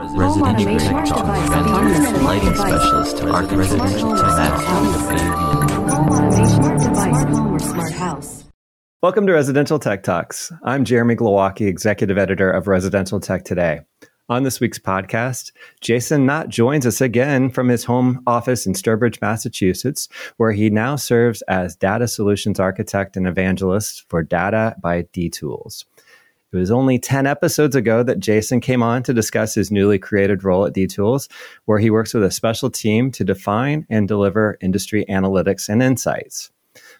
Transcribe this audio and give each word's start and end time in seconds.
Residential 0.00 0.78
tech 0.78 1.06
talk. 1.06 1.26
Lighting 2.22 2.54
specialist 2.54 3.16
to 3.16 3.30
arc 3.30 3.50
residential 3.50 4.16
tech 4.16 4.52
Welcome 9.02 9.26
to 9.26 9.32
Residential 9.32 9.80
Tech 9.80 10.04
Talks. 10.04 10.52
I'm 10.62 10.84
Jeremy 10.84 11.16
Glowacki, 11.16 11.66
executive 11.66 12.16
editor 12.16 12.48
of 12.48 12.68
Residential 12.68 13.18
Tech 13.18 13.44
Today. 13.44 13.80
On 14.28 14.44
this 14.44 14.60
week's 14.60 14.78
podcast, 14.78 15.50
Jason 15.80 16.26
Knott 16.26 16.48
joins 16.48 16.86
us 16.86 17.00
again 17.00 17.50
from 17.50 17.68
his 17.68 17.82
home 17.82 18.22
office 18.24 18.66
in 18.66 18.74
Sturbridge, 18.74 19.20
Massachusetts, 19.20 20.08
where 20.36 20.52
he 20.52 20.70
now 20.70 20.94
serves 20.94 21.42
as 21.48 21.74
data 21.74 22.06
solutions 22.06 22.60
architect 22.60 23.16
and 23.16 23.26
evangelist 23.26 24.04
for 24.08 24.22
Data 24.22 24.76
by 24.80 25.02
D-Tools. 25.12 25.86
It 26.50 26.56
was 26.56 26.70
only 26.70 26.98
10 26.98 27.26
episodes 27.26 27.76
ago 27.76 28.02
that 28.02 28.20
Jason 28.20 28.60
came 28.60 28.82
on 28.82 29.02
to 29.02 29.12
discuss 29.12 29.54
his 29.54 29.70
newly 29.70 29.98
created 29.98 30.44
role 30.44 30.64
at 30.64 30.72
D-Tools, 30.72 31.28
where 31.66 31.78
he 31.78 31.90
works 31.90 32.14
with 32.14 32.24
a 32.24 32.30
special 32.30 32.70
team 32.70 33.10
to 33.12 33.24
define 33.24 33.86
and 33.90 34.08
deliver 34.08 34.56
industry 34.62 35.04
analytics 35.10 35.68
and 35.68 35.82
insights. 35.82 36.50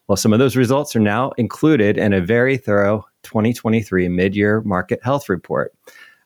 Well, 0.07 0.17
some 0.17 0.35
of 0.35 0.39
those 0.39 0.57
results 0.57 0.95
are 0.97 1.01
now 1.01 1.31
included 1.39 1.97
in 1.97 2.13
a 2.13 2.21
very 2.21 2.59
thorough 2.59 3.07
2023 3.23 4.09
mid 4.09 4.37
year 4.37 4.61
market 4.63 5.01
health 5.03 5.29
report. 5.29 5.73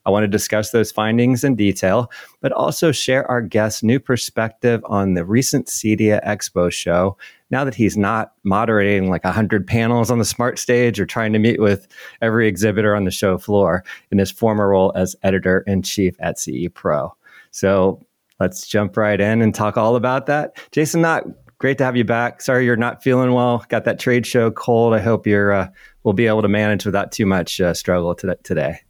I 0.04 0.10
want 0.10 0.24
to 0.24 0.28
discuss 0.28 0.70
those 0.70 0.90
findings 0.90 1.44
in 1.44 1.54
detail, 1.54 2.10
but 2.40 2.52
also 2.52 2.92
share 2.92 3.28
our 3.30 3.40
guest's 3.40 3.82
new 3.82 4.00
perspective 4.00 4.82
on 4.86 5.14
the 5.14 5.24
recent 5.24 5.66
CEDIA 5.66 6.24
Expo 6.26 6.72
show 6.72 7.16
now 7.50 7.64
that 7.64 7.74
he's 7.74 7.96
not 7.96 8.32
moderating 8.42 9.10
like 9.10 9.24
100 9.24 9.66
panels 9.66 10.10
on 10.10 10.18
the 10.18 10.24
smart 10.24 10.58
stage 10.58 10.98
or 10.98 11.06
trying 11.06 11.32
to 11.34 11.38
meet 11.38 11.60
with 11.60 11.86
every 12.20 12.48
exhibitor 12.48 12.96
on 12.96 13.04
the 13.04 13.10
show 13.10 13.38
floor 13.38 13.84
in 14.10 14.18
his 14.18 14.30
former 14.30 14.70
role 14.70 14.92
as 14.96 15.14
editor 15.22 15.60
in 15.66 15.82
chief 15.82 16.16
at 16.18 16.38
CE 16.38 16.68
Pro. 16.72 17.14
So 17.50 18.04
let's 18.40 18.66
jump 18.66 18.96
right 18.96 19.20
in 19.20 19.42
and 19.42 19.54
talk 19.54 19.76
all 19.76 19.96
about 19.96 20.26
that. 20.26 20.56
Jason 20.72 21.02
Knott, 21.02 21.24
great 21.58 21.78
to 21.78 21.84
have 21.84 21.96
you 21.96 22.04
back. 22.04 22.40
Sorry 22.40 22.64
you're 22.64 22.76
not 22.76 23.02
feeling 23.02 23.34
well. 23.34 23.64
Got 23.68 23.84
that 23.84 24.00
trade 24.00 24.26
show 24.26 24.50
cold. 24.50 24.94
I 24.94 25.00
hope 25.00 25.26
you're 25.26 25.52
uh, 25.52 25.68
will 26.02 26.14
be 26.14 26.26
able 26.26 26.42
to 26.42 26.48
manage 26.48 26.84
without 26.84 27.12
too 27.12 27.26
much 27.26 27.60
uh, 27.60 27.74
struggle 27.74 28.14
today 28.14 28.80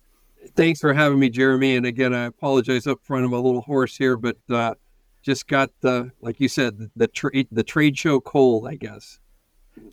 thanks 0.54 0.80
for 0.80 0.92
having 0.92 1.18
me, 1.18 1.30
Jeremy. 1.30 1.76
And 1.76 1.86
again, 1.86 2.14
I 2.14 2.24
apologize 2.24 2.86
up 2.86 2.98
front. 3.02 3.24
I'm 3.24 3.32
a 3.32 3.40
little 3.40 3.62
hoarse 3.62 3.96
here, 3.96 4.16
but 4.16 4.36
uh, 4.50 4.74
just 5.22 5.46
got 5.48 5.70
the, 5.80 6.10
like 6.20 6.40
you 6.40 6.48
said, 6.48 6.90
the 6.96 7.08
trade 7.08 7.48
the 7.50 7.62
trade 7.62 7.96
show 7.98 8.20
cold, 8.20 8.66
I 8.66 8.74
guess. 8.74 9.18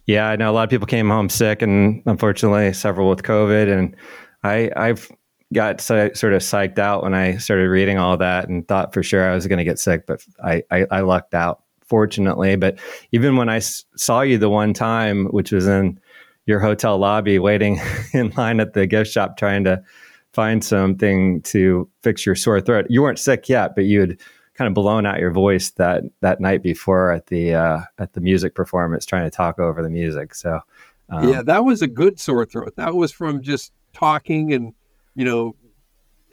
Yeah, 0.05 0.27
I 0.27 0.35
know 0.35 0.51
a 0.51 0.53
lot 0.53 0.63
of 0.63 0.69
people 0.69 0.87
came 0.87 1.09
home 1.09 1.29
sick, 1.29 1.61
and 1.61 2.03
unfortunately, 2.05 2.73
several 2.73 3.09
with 3.09 3.23
COVID. 3.23 3.71
And 3.71 3.95
I, 4.43 4.71
I've 4.75 5.09
got 5.53 5.81
so, 5.81 6.11
sort 6.13 6.33
of 6.33 6.41
psyched 6.41 6.79
out 6.79 7.03
when 7.03 7.13
I 7.13 7.37
started 7.37 7.69
reading 7.69 7.97
all 7.97 8.17
that, 8.17 8.49
and 8.49 8.67
thought 8.67 8.93
for 8.93 9.03
sure 9.03 9.29
I 9.29 9.33
was 9.33 9.47
going 9.47 9.57
to 9.57 9.63
get 9.63 9.79
sick, 9.79 10.05
but 10.05 10.23
I, 10.43 10.63
I, 10.71 10.85
I 10.91 11.01
lucked 11.01 11.33
out, 11.33 11.63
fortunately. 11.85 12.55
But 12.55 12.77
even 13.11 13.37
when 13.37 13.49
I 13.49 13.57
s- 13.57 13.85
saw 13.95 14.21
you 14.21 14.37
the 14.37 14.49
one 14.49 14.73
time, 14.73 15.25
which 15.27 15.51
was 15.51 15.67
in 15.67 15.99
your 16.45 16.59
hotel 16.59 16.97
lobby, 16.97 17.39
waiting 17.39 17.79
in 18.13 18.31
line 18.31 18.59
at 18.59 18.73
the 18.73 18.85
gift 18.85 19.11
shop, 19.11 19.37
trying 19.37 19.63
to 19.63 19.81
find 20.33 20.63
something 20.63 21.41
to 21.41 21.89
fix 22.03 22.25
your 22.25 22.35
sore 22.35 22.61
throat. 22.61 22.85
You 22.89 23.01
weren't 23.01 23.19
sick 23.19 23.49
yet, 23.49 23.75
but 23.75 23.85
you 23.85 24.01
had 24.01 24.19
kind 24.55 24.67
of 24.67 24.73
blown 24.73 25.05
out 25.05 25.19
your 25.19 25.31
voice 25.31 25.71
that 25.71 26.03
that 26.21 26.41
night 26.41 26.61
before 26.61 27.11
at 27.11 27.27
the 27.27 27.53
uh, 27.53 27.79
at 27.97 28.13
the 28.13 28.21
music 28.21 28.55
performance, 28.55 29.05
trying 29.05 29.23
to 29.23 29.35
talk 29.35 29.59
over 29.59 29.81
the 29.81 29.89
music. 29.89 30.35
So 30.35 30.59
um, 31.09 31.29
yeah, 31.29 31.41
that 31.43 31.65
was 31.65 31.81
a 31.81 31.87
good 31.87 32.19
sore 32.19 32.45
throat. 32.45 32.73
That 32.75 32.93
was 32.93 33.11
from 33.11 33.41
just 33.41 33.71
talking 33.93 34.53
and 34.53 34.73
you 35.15 35.25
know 35.25 35.55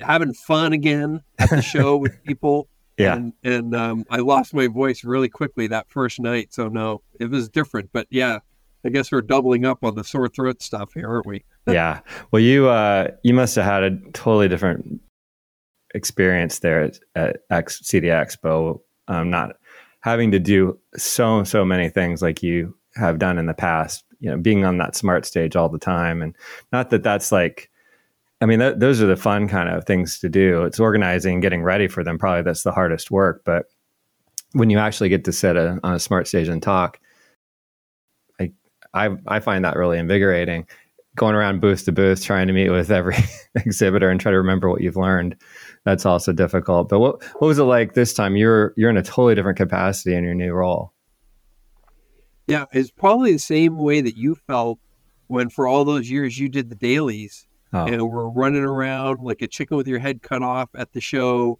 having 0.00 0.34
fun 0.34 0.72
again 0.72 1.22
at 1.38 1.50
the 1.50 1.62
show 1.62 1.96
with 1.96 2.22
people. 2.24 2.68
Yeah, 2.98 3.14
and, 3.14 3.32
and 3.44 3.74
um, 3.74 4.04
I 4.10 4.18
lost 4.18 4.54
my 4.54 4.68
voice 4.68 5.04
really 5.04 5.28
quickly 5.28 5.66
that 5.68 5.90
first 5.90 6.18
night. 6.18 6.52
So 6.54 6.68
no, 6.68 7.02
it 7.20 7.30
was 7.30 7.48
different. 7.48 7.90
But 7.92 8.06
yeah, 8.10 8.38
I 8.84 8.88
guess 8.88 9.12
we're 9.12 9.22
doubling 9.22 9.64
up 9.64 9.84
on 9.84 9.94
the 9.94 10.04
sore 10.04 10.28
throat 10.28 10.62
stuff 10.62 10.94
here, 10.94 11.08
aren't 11.08 11.26
we? 11.26 11.44
yeah. 11.72 12.00
Well, 12.30 12.40
you 12.40 12.68
uh, 12.68 13.08
you 13.22 13.34
must 13.34 13.56
have 13.56 13.64
had 13.64 13.82
a 13.82 13.96
totally 14.12 14.48
different 14.48 15.00
experience 15.94 16.60
there 16.60 16.82
at, 16.82 16.98
at 17.14 17.36
X, 17.50 17.80
CEDIA 17.82 18.12
Expo. 18.12 18.80
Um, 19.08 19.30
not 19.30 19.56
having 20.00 20.30
to 20.32 20.38
do 20.38 20.78
so 20.96 21.42
so 21.44 21.64
many 21.64 21.88
things 21.88 22.22
like 22.22 22.42
you 22.42 22.76
have 22.94 23.18
done 23.18 23.38
in 23.38 23.46
the 23.46 23.54
past. 23.54 24.04
You 24.20 24.30
know, 24.30 24.36
being 24.38 24.64
on 24.64 24.78
that 24.78 24.96
smart 24.96 25.26
stage 25.26 25.56
all 25.56 25.68
the 25.68 25.78
time, 25.78 26.22
and 26.22 26.34
not 26.72 26.90
that 26.90 27.02
that's 27.02 27.32
like. 27.32 27.70
I 28.42 28.44
mean, 28.44 28.58
th- 28.58 28.76
those 28.76 29.00
are 29.00 29.06
the 29.06 29.16
fun 29.16 29.48
kind 29.48 29.70
of 29.70 29.86
things 29.86 30.18
to 30.18 30.28
do. 30.28 30.64
It's 30.64 30.78
organizing, 30.78 31.40
getting 31.40 31.62
ready 31.62 31.88
for 31.88 32.04
them. 32.04 32.18
Probably 32.18 32.42
that's 32.42 32.64
the 32.64 32.72
hardest 32.72 33.10
work. 33.10 33.40
But 33.46 33.64
when 34.52 34.68
you 34.68 34.78
actually 34.78 35.08
get 35.08 35.24
to 35.24 35.32
sit 35.32 35.56
a, 35.56 35.80
on 35.82 35.94
a 35.94 35.98
smart 35.98 36.28
stage 36.28 36.48
and 36.48 36.62
talk, 36.62 37.00
I, 38.38 38.52
I 38.92 39.16
I 39.26 39.40
find 39.40 39.64
that 39.64 39.76
really 39.76 39.98
invigorating 39.98 40.66
going 41.16 41.34
around 41.34 41.60
booth 41.60 41.84
to 41.86 41.92
booth 41.92 42.22
trying 42.22 42.46
to 42.46 42.52
meet 42.52 42.70
with 42.70 42.90
every 42.90 43.16
exhibitor 43.56 44.08
and 44.08 44.20
try 44.20 44.30
to 44.30 44.38
remember 44.38 44.70
what 44.70 44.82
you've 44.82 44.96
learned. 44.96 45.36
That's 45.84 46.06
also 46.06 46.32
difficult. 46.32 46.88
But 46.88 47.00
what 47.00 47.22
what 47.40 47.48
was 47.48 47.58
it 47.58 47.64
like 47.64 47.94
this 47.94 48.14
time? 48.14 48.36
You're 48.36 48.72
you're 48.76 48.90
in 48.90 48.96
a 48.96 49.02
totally 49.02 49.34
different 49.34 49.58
capacity 49.58 50.14
in 50.14 50.24
your 50.24 50.34
new 50.34 50.52
role. 50.52 50.92
Yeah 52.46 52.66
it's 52.72 52.90
probably 52.90 53.32
the 53.32 53.38
same 53.38 53.76
way 53.78 54.00
that 54.00 54.16
you 54.16 54.36
felt 54.46 54.78
when 55.26 55.48
for 55.48 55.66
all 55.66 55.84
those 55.84 56.08
years 56.08 56.38
you 56.38 56.48
did 56.48 56.70
the 56.70 56.76
dailies 56.76 57.46
oh. 57.72 57.86
and 57.86 58.08
we're 58.08 58.28
running 58.28 58.62
around 58.62 59.20
like 59.20 59.42
a 59.42 59.48
chicken 59.48 59.76
with 59.76 59.88
your 59.88 59.98
head 59.98 60.22
cut 60.22 60.42
off 60.42 60.68
at 60.76 60.92
the 60.92 61.00
show 61.00 61.58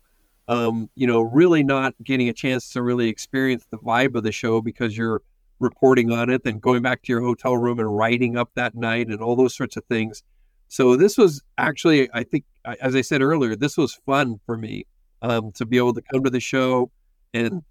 um, 0.49 0.89
you 0.95 1.07
know 1.07 1.23
really 1.23 1.65
not 1.65 1.95
getting 2.03 2.29
a 2.29 2.33
chance 2.33 2.71
to 2.71 2.83
really 2.83 3.09
experience 3.09 3.67
the 3.71 3.79
vibe 3.79 4.15
of 4.15 4.23
the 4.23 4.31
show 4.31 4.61
because 4.61 4.97
you're 4.97 5.23
reporting 5.59 6.13
on 6.13 6.31
it, 6.31 6.45
then 6.45 6.59
going 6.59 6.83
back 6.83 7.03
to 7.03 7.13
your 7.13 7.23
hotel 7.23 7.57
room 7.57 7.79
and 7.79 7.97
writing 7.97 8.37
up 8.37 8.51
that 8.55 8.75
night 8.75 9.09
and 9.09 9.21
all 9.21 9.37
those 9.37 9.55
sorts 9.55 9.77
of 9.77 9.85
things. 9.87 10.23
So 10.69 10.97
this 10.97 11.17
was 11.17 11.43
actually, 11.59 12.09
I 12.13 12.25
think, 12.25 12.45
as 12.81 12.97
I 12.97 13.01
said 13.01 13.23
earlier, 13.23 13.55
this 13.57 13.77
was 13.77 13.95
fun 14.07 14.41
for 14.45 14.57
me 14.57 14.87
um, 15.23 15.53
to 15.53 15.65
be 15.65 15.79
able 15.79 15.95
to 15.95 16.03
come 16.03 16.25
to 16.25 16.31
the 16.31 16.41
show 16.41 16.91
and 17.33 17.63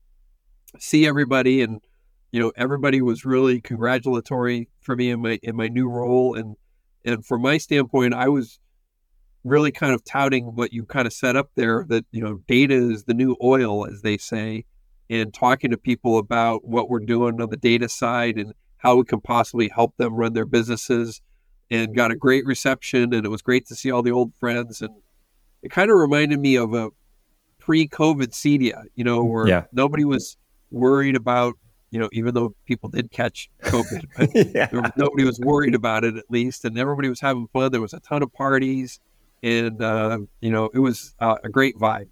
see 0.79 1.05
everybody, 1.05 1.61
and 1.61 1.81
you 2.31 2.39
know, 2.39 2.51
everybody 2.55 3.01
was 3.01 3.25
really 3.25 3.61
congratulatory 3.61 4.69
for 4.81 4.95
me 4.95 5.09
in 5.09 5.21
my 5.21 5.39
in 5.43 5.55
my 5.55 5.67
new 5.67 5.89
role, 5.89 6.35
and 6.35 6.55
and 7.03 7.25
from 7.25 7.41
my 7.41 7.57
standpoint, 7.57 8.13
I 8.13 8.29
was 8.29 8.59
really 9.43 9.71
kind 9.71 9.93
of 9.93 10.03
touting 10.03 10.55
what 10.55 10.73
you 10.73 10.85
kind 10.85 11.05
of 11.05 11.13
set 11.13 11.35
up 11.35 11.51
there 11.55 11.85
that 11.89 12.05
you 12.11 12.21
know, 12.21 12.39
data 12.47 12.73
is 12.73 13.03
the 13.03 13.13
new 13.13 13.37
oil, 13.43 13.85
as 13.85 14.01
they 14.01 14.17
say, 14.17 14.65
and 15.09 15.33
talking 15.33 15.71
to 15.71 15.77
people 15.77 16.17
about 16.17 16.65
what 16.65 16.89
we're 16.89 16.99
doing 16.99 17.39
on 17.41 17.49
the 17.49 17.57
data 17.57 17.87
side 17.87 18.37
and 18.37 18.53
how 18.77 18.95
we 18.95 19.03
can 19.03 19.21
possibly 19.21 19.69
help 19.69 19.95
them 19.97 20.15
run 20.15 20.33
their 20.33 20.45
businesses 20.45 21.21
and 21.71 21.95
got 21.95 22.11
a 22.11 22.15
great 22.15 22.45
reception 22.45 23.13
and 23.13 23.25
it 23.25 23.29
was 23.29 23.41
great 23.41 23.65
to 23.67 23.75
see 23.75 23.91
all 23.91 24.03
the 24.03 24.11
old 24.11 24.33
friends 24.35 24.81
and 24.81 24.93
it 25.65 25.71
kind 25.71 25.89
of 25.89 25.97
reminded 25.97 26.39
me 26.39 26.55
of 26.55 26.73
a 26.75 26.89
pre-covid 27.65 28.27
CEDIA, 28.27 28.83
you 28.93 29.03
know, 29.03 29.23
where 29.23 29.47
yeah. 29.47 29.63
nobody 29.71 30.05
was 30.05 30.37
worried 30.69 31.15
about, 31.15 31.55
you 31.89 31.99
know, 31.99 32.07
even 32.13 32.35
though 32.35 32.53
people 32.65 32.89
did 32.89 33.09
catch 33.11 33.49
COVID, 33.63 34.05
but 34.17 34.53
yeah. 34.53 34.69
nobody 34.95 35.23
was 35.23 35.39
worried 35.39 35.73
about 35.73 36.03
it 36.03 36.15
at 36.15 36.25
least, 36.29 36.63
and 36.65 36.77
everybody 36.77 37.09
was 37.09 37.19
having 37.19 37.47
fun. 37.47 37.71
There 37.71 37.81
was 37.81 37.93
a 37.93 37.99
ton 37.99 38.21
of 38.21 38.31
parties, 38.31 38.99
and 39.41 39.81
uh, 39.81 40.19
you 40.39 40.51
know, 40.51 40.69
it 40.71 40.79
was 40.79 41.15
uh, 41.19 41.37
a 41.43 41.49
great 41.49 41.75
vibe. 41.77 42.09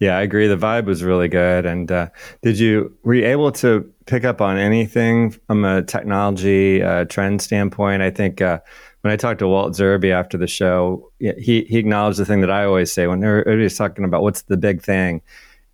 Yeah, 0.00 0.16
I 0.16 0.22
agree. 0.22 0.46
The 0.46 0.56
vibe 0.56 0.84
was 0.84 1.02
really 1.02 1.28
good. 1.28 1.66
And 1.66 1.90
uh, 1.90 2.08
did 2.42 2.58
you 2.58 2.96
were 3.02 3.14
you 3.14 3.26
able 3.26 3.50
to 3.52 3.92
pick 4.06 4.24
up 4.24 4.40
on 4.40 4.56
anything 4.56 5.30
from 5.30 5.64
a 5.64 5.82
technology 5.82 6.82
uh, 6.82 7.04
trend 7.06 7.42
standpoint? 7.42 8.02
I 8.02 8.10
think 8.10 8.40
uh, 8.40 8.60
when 9.00 9.12
I 9.12 9.16
talked 9.16 9.40
to 9.40 9.48
Walt 9.48 9.72
Zerbe 9.72 10.12
after 10.12 10.38
the 10.38 10.46
show, 10.46 11.10
he 11.18 11.64
he 11.68 11.78
acknowledged 11.78 12.18
the 12.18 12.24
thing 12.24 12.40
that 12.42 12.50
I 12.50 12.64
always 12.64 12.92
say 12.92 13.06
when 13.08 13.24
everybody's 13.24 13.76
talking 13.76 14.04
about 14.04 14.22
what's 14.22 14.42
the 14.42 14.56
big 14.56 14.82
thing. 14.82 15.20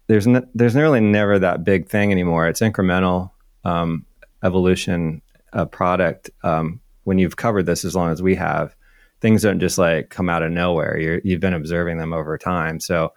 There's 0.07 0.27
n- 0.27 0.49
there's 0.55 0.75
nearly 0.75 1.01
never 1.01 1.39
that 1.39 1.65
big 1.65 1.89
thing 1.89 2.11
anymore. 2.11 2.49
It's 2.49 2.61
incremental 2.61 3.31
um, 3.65 4.07
evolution 4.43 5.21
of 5.53 5.71
product. 5.71 6.31
Um, 6.43 6.81
when 7.05 7.19
you've 7.19 7.37
covered 7.37 7.67
this 7.67 7.85
as 7.85 7.95
long 7.95 8.11
as 8.11 8.23
we 8.23 8.35
have, 8.37 8.75
things 9.21 9.43
don't 9.43 9.61
just 9.61 9.77
like 9.77 10.09
come 10.09 10.31
out 10.31 10.43
of 10.43 10.51
nowhere. 10.51 10.99
You're, 10.99 11.21
you've 11.25 11.41
been 11.41 11.55
observing 11.55 11.99
them 11.99 12.15
over 12.15 12.39
time. 12.39 12.81
So 12.81 13.13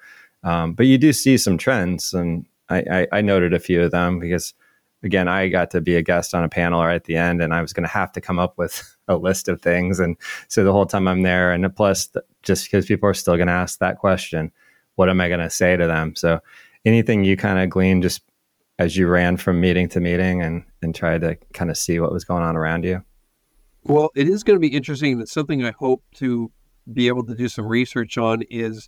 um, 0.47 0.73
but 0.73 0.85
you 0.85 0.97
do 0.97 1.11
see 1.11 1.37
some 1.37 1.57
trends, 1.57 2.13
and 2.13 2.45
I, 2.69 2.77
I, 2.89 3.07
I, 3.17 3.21
noted 3.21 3.53
a 3.53 3.59
few 3.59 3.83
of 3.83 3.91
them 3.91 4.17
because, 4.17 4.53
again, 5.03 5.27
I 5.27 5.49
got 5.49 5.71
to 5.71 5.81
be 5.81 5.97
a 5.97 6.01
guest 6.01 6.33
on 6.33 6.45
a 6.45 6.47
panel 6.47 6.81
right 6.81 6.95
at 6.95 7.03
the 7.03 7.17
end, 7.17 7.41
and 7.41 7.53
I 7.53 7.61
was 7.61 7.73
going 7.73 7.83
to 7.83 7.89
have 7.89 8.13
to 8.13 8.21
come 8.21 8.39
up 8.39 8.57
with 8.57 8.95
a 9.09 9.17
list 9.17 9.49
of 9.49 9.61
things. 9.61 9.99
And 9.99 10.15
so 10.47 10.63
the 10.63 10.71
whole 10.71 10.85
time 10.85 11.05
I'm 11.05 11.23
there, 11.23 11.51
and 11.51 11.75
plus, 11.75 12.09
just 12.43 12.63
because 12.63 12.85
people 12.85 13.09
are 13.09 13.13
still 13.13 13.35
going 13.35 13.47
to 13.47 13.53
ask 13.53 13.79
that 13.79 13.97
question, 13.97 14.53
what 14.95 15.09
am 15.09 15.19
I 15.19 15.27
going 15.27 15.41
to 15.41 15.49
say 15.49 15.75
to 15.75 15.85
them? 15.85 16.15
So 16.15 16.39
anything 16.85 17.25
you 17.25 17.35
kind 17.35 17.59
of 17.59 17.69
gleaned 17.69 18.03
just 18.03 18.21
as 18.79 18.95
you 18.95 19.09
ran 19.09 19.35
from 19.35 19.59
meeting 19.59 19.89
to 19.89 19.99
meeting 19.99 20.41
and, 20.41 20.63
and 20.81 20.95
tried 20.95 21.21
to 21.21 21.35
kind 21.53 21.69
of 21.69 21.77
see 21.77 21.99
what 21.99 22.13
was 22.13 22.23
going 22.23 22.43
on 22.43 22.55
around 22.55 22.85
you? 22.85 23.03
Well, 23.83 24.11
it 24.15 24.29
is 24.29 24.45
going 24.45 24.55
to 24.55 24.61
be 24.61 24.73
interesting. 24.73 25.19
It's 25.19 25.33
something 25.33 25.65
I 25.65 25.71
hope 25.71 26.03
to 26.15 26.49
be 26.93 27.09
able 27.09 27.25
to 27.25 27.35
do 27.35 27.49
some 27.49 27.67
research 27.67 28.17
on 28.17 28.43
is 28.43 28.87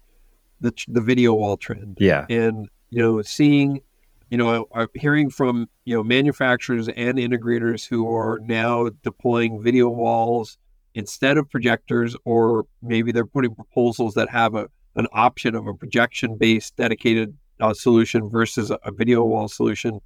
the 0.61 0.73
the 0.87 1.01
video 1.01 1.33
wall 1.33 1.57
trend. 1.57 1.97
Yeah, 1.99 2.25
and 2.29 2.69
you 2.89 3.01
know, 3.01 3.21
seeing, 3.21 3.81
you 4.29 4.37
know, 4.37 4.67
I'm 4.73 4.87
hearing 4.95 5.29
from 5.29 5.69
you 5.85 5.95
know 5.95 6.03
manufacturers 6.03 6.87
and 6.89 7.17
integrators 7.17 7.87
who 7.87 8.09
are 8.13 8.39
now 8.41 8.89
deploying 9.03 9.61
video 9.61 9.89
walls 9.89 10.57
instead 10.95 11.37
of 11.37 11.49
projectors, 11.49 12.15
or 12.25 12.65
maybe 12.81 13.11
they're 13.11 13.25
putting 13.25 13.55
proposals 13.55 14.13
that 14.15 14.29
have 14.29 14.55
a 14.55 14.69
an 14.95 15.07
option 15.13 15.55
of 15.55 15.67
a 15.67 15.73
projection 15.73 16.35
based 16.35 16.75
dedicated 16.75 17.35
uh, 17.59 17.73
solution 17.73 18.29
versus 18.29 18.71
a, 18.71 18.79
a, 18.83 18.91
video 18.91 19.23
wall 19.23 19.47
solution. 19.47 19.99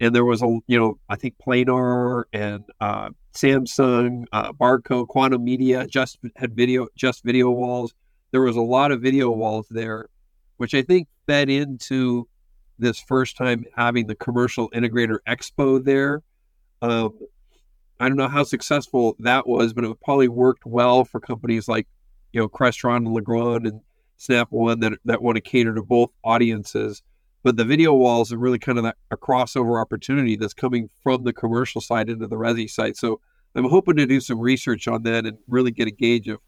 And 0.00 0.14
there 0.14 0.24
was 0.24 0.42
a, 0.42 0.58
you 0.66 0.78
know, 0.78 0.98
I 1.08 1.16
think 1.16 1.34
Planar 1.38 2.24
and 2.32 2.64
uh, 2.80 3.10
Samsung, 3.34 4.24
uh, 4.32 4.52
Barco, 4.52 5.06
Quantum 5.06 5.44
Media 5.44 5.86
just 5.86 6.18
had 6.36 6.54
video, 6.54 6.88
just 6.96 7.22
video 7.22 7.50
walls. 7.50 7.92
There 8.32 8.42
was 8.42 8.56
a 8.56 8.62
lot 8.62 8.92
of 8.92 9.00
video 9.00 9.30
walls 9.30 9.66
there, 9.70 10.08
which 10.56 10.74
I 10.74 10.82
think 10.82 11.08
fed 11.26 11.48
into 11.48 12.28
this 12.78 13.00
first 13.00 13.36
time 13.36 13.64
having 13.76 14.06
the 14.06 14.14
commercial 14.14 14.70
integrator 14.70 15.18
expo 15.28 15.82
there. 15.82 16.22
Um, 16.82 17.18
I 17.98 18.08
don't 18.08 18.16
know 18.16 18.28
how 18.28 18.44
successful 18.44 19.16
that 19.18 19.46
was, 19.46 19.74
but 19.74 19.84
it 19.84 20.00
probably 20.00 20.28
worked 20.28 20.64
well 20.64 21.04
for 21.04 21.20
companies 21.20 21.68
like, 21.68 21.86
you 22.32 22.40
know, 22.40 22.48
Crestron 22.48 22.96
and 22.98 23.12
Legrand 23.12 23.66
and 23.66 23.80
Snap 24.16 24.48
One 24.50 24.80
that 24.80 24.92
that 25.04 25.22
want 25.22 25.36
to 25.36 25.40
cater 25.40 25.74
to 25.74 25.82
both 25.82 26.10
audiences. 26.24 27.02
But 27.42 27.56
the 27.56 27.64
video 27.64 27.94
walls 27.94 28.32
are 28.32 28.38
really 28.38 28.58
kind 28.58 28.78
of 28.78 28.84
that, 28.84 28.96
a 29.10 29.16
crossover 29.16 29.80
opportunity 29.80 30.36
that's 30.36 30.54
coming 30.54 30.88
from 31.02 31.24
the 31.24 31.32
commercial 31.32 31.80
side 31.80 32.10
into 32.10 32.26
the 32.26 32.36
resi 32.36 32.68
side. 32.68 32.96
So 32.96 33.20
I'm 33.54 33.68
hoping 33.68 33.96
to 33.96 34.06
do 34.06 34.20
some 34.20 34.38
research 34.38 34.86
on 34.88 35.02
that 35.04 35.26
and 35.26 35.38
really 35.48 35.70
get 35.70 35.88
a 35.88 35.90
gauge 35.90 36.28
of 36.28 36.38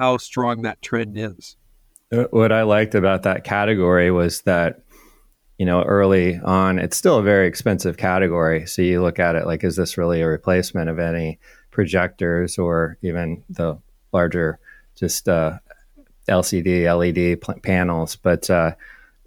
how 0.00 0.16
strong 0.16 0.62
that 0.62 0.80
trend 0.80 1.18
is. 1.18 1.56
Uh, 2.10 2.24
what 2.30 2.52
I 2.52 2.62
liked 2.62 2.94
about 2.94 3.22
that 3.24 3.44
category 3.44 4.10
was 4.10 4.40
that, 4.42 4.80
you 5.58 5.66
know, 5.66 5.82
early 5.82 6.40
on, 6.42 6.78
it's 6.78 6.96
still 6.96 7.18
a 7.18 7.22
very 7.22 7.46
expensive 7.46 7.98
category. 7.98 8.66
So 8.66 8.80
you 8.80 9.02
look 9.02 9.18
at 9.18 9.36
it 9.36 9.44
like, 9.44 9.62
is 9.62 9.76
this 9.76 9.98
really 9.98 10.22
a 10.22 10.26
replacement 10.26 10.88
of 10.88 10.98
any 10.98 11.38
projectors 11.70 12.56
or 12.56 12.96
even 13.02 13.44
the 13.50 13.78
larger, 14.10 14.58
just 14.96 15.28
uh, 15.28 15.58
LCD, 16.30 16.88
LED 16.88 17.62
panels. 17.62 18.16
But 18.16 18.48
uh, 18.48 18.74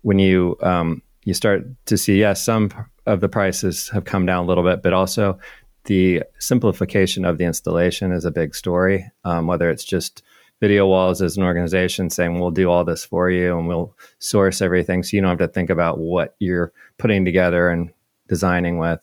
when 0.02 0.18
you 0.18 0.58
um, 0.64 1.04
you 1.24 1.36
start 1.36 1.66
to 1.86 1.98
see, 2.00 2.20
yes, 2.20 2.44
some 2.44 2.72
of 3.06 3.22
the 3.22 3.30
prices 3.30 3.90
have 3.90 4.06
come 4.06 4.26
down 4.26 4.44
a 4.44 4.48
little 4.48 4.64
bit, 4.64 4.82
but 4.82 4.92
also 4.92 5.38
the 5.86 6.24
simplification 6.40 7.26
of 7.26 7.38
the 7.38 7.46
installation 7.46 8.12
is 8.12 8.26
a 8.26 8.32
big 8.32 8.56
story. 8.56 9.12
Um, 9.24 9.46
whether 9.46 9.70
it's 9.70 9.86
just 9.86 10.24
video 10.64 10.88
walls 10.88 11.22
as 11.22 11.36
an 11.36 11.44
organization 11.44 12.10
saying 12.10 12.40
we'll 12.40 12.50
do 12.50 12.72
all 12.72 12.86
this 12.86 13.04
for 13.04 13.30
you 13.30 13.58
and 13.58 13.68
we'll 13.68 13.94
source 14.20 14.62
everything, 14.62 15.04
so 15.04 15.14
you 15.14 15.20
don't 15.20 15.38
have 15.38 15.38
to 15.38 15.54
think 15.54 15.70
about 15.70 16.00
what 16.00 16.38
you're 16.40 16.72
putting 16.98 17.26
together 17.26 17.68
and 17.68 17.92
designing 18.30 18.78
with. 18.78 19.02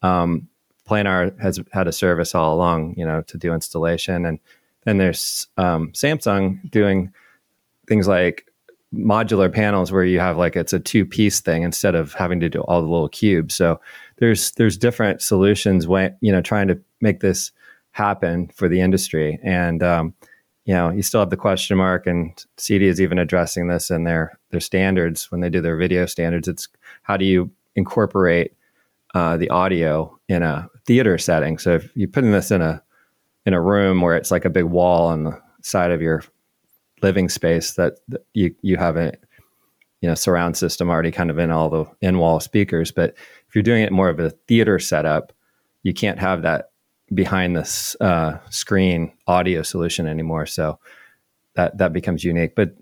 Um, 0.00 0.48
Planar 0.88 1.38
has 1.38 1.60
had 1.70 1.86
a 1.86 1.92
service 1.92 2.34
all 2.34 2.54
along, 2.54 2.94
you 2.96 3.04
know, 3.04 3.20
to 3.26 3.36
do 3.36 3.52
installation, 3.52 4.24
and 4.24 4.38
then 4.86 4.96
there's 4.96 5.48
um, 5.58 5.92
Samsung 5.92 6.70
doing 6.70 7.12
things 7.86 8.08
like 8.08 8.46
modular 8.94 9.52
panels 9.52 9.92
where 9.92 10.04
you 10.04 10.18
have 10.18 10.38
like 10.38 10.56
it's 10.56 10.72
a 10.72 10.80
two 10.80 11.04
piece 11.04 11.40
thing 11.40 11.62
instead 11.62 11.94
of 11.94 12.14
having 12.14 12.40
to 12.40 12.48
do 12.48 12.62
all 12.62 12.80
the 12.80 12.88
little 12.88 13.10
cubes. 13.10 13.54
So 13.54 13.78
there's 14.16 14.52
there's 14.52 14.78
different 14.78 15.20
solutions 15.20 15.86
when 15.86 16.16
you 16.22 16.32
know 16.32 16.40
trying 16.40 16.68
to 16.68 16.80
make 17.02 17.20
this 17.20 17.52
happen 17.90 18.48
for 18.48 18.66
the 18.66 18.80
industry 18.80 19.38
and 19.42 19.82
um, 19.82 20.14
you 20.64 20.74
know 20.74 20.90
you 20.90 21.02
still 21.02 21.20
have 21.20 21.30
the 21.30 21.36
question 21.36 21.76
mark 21.76 22.06
and 22.06 22.44
CEDIA 22.56 22.82
is 22.82 23.00
even 23.00 23.18
addressing 23.18 23.68
this 23.68 23.90
in 23.90 24.04
their 24.04 24.38
their 24.50 24.60
standards 24.60 25.30
when 25.30 25.40
they 25.40 25.50
do 25.50 25.60
their 25.60 25.76
video 25.76 26.06
standards. 26.06 26.48
It's 26.48 26.68
how 27.02 27.16
do 27.16 27.24
you 27.24 27.50
incorporate 27.74 28.54
uh, 29.14 29.36
the 29.36 29.50
audio 29.50 30.18
in 30.28 30.42
a 30.42 30.68
theater 30.86 31.18
setting? 31.18 31.58
So 31.58 31.74
if 31.74 31.90
you're 31.94 32.08
putting 32.08 32.32
this 32.32 32.50
in 32.50 32.62
a 32.62 32.82
in 33.44 33.54
a 33.54 33.60
room 33.60 34.00
where 34.00 34.16
it's 34.16 34.30
like 34.30 34.44
a 34.44 34.50
big 34.50 34.64
wall 34.64 35.08
on 35.08 35.24
the 35.24 35.40
side 35.62 35.90
of 35.90 36.00
your 36.00 36.22
living 37.02 37.28
space 37.28 37.72
that, 37.74 37.94
that 38.08 38.24
you 38.34 38.54
you 38.62 38.76
have 38.76 38.96
a 38.96 39.12
you 40.00 40.08
know 40.08 40.14
surround 40.14 40.56
system 40.56 40.90
already 40.90 41.10
kind 41.10 41.30
of 41.30 41.38
in 41.38 41.50
all 41.50 41.70
the 41.70 41.86
in 42.00 42.18
wall 42.18 42.40
speakers. 42.40 42.92
But 42.92 43.14
if 43.48 43.54
you're 43.54 43.62
doing 43.62 43.82
it 43.82 43.92
more 43.92 44.08
of 44.08 44.20
a 44.20 44.30
theater 44.30 44.78
setup, 44.78 45.32
you 45.82 45.92
can't 45.92 46.18
have 46.18 46.42
that 46.42 46.71
behind 47.14 47.56
this 47.56 47.96
uh, 48.00 48.38
screen 48.50 49.12
audio 49.26 49.62
solution 49.62 50.06
anymore. 50.06 50.46
So 50.46 50.78
that 51.54 51.78
that 51.78 51.92
becomes 51.92 52.24
unique. 52.24 52.54
But 52.54 52.76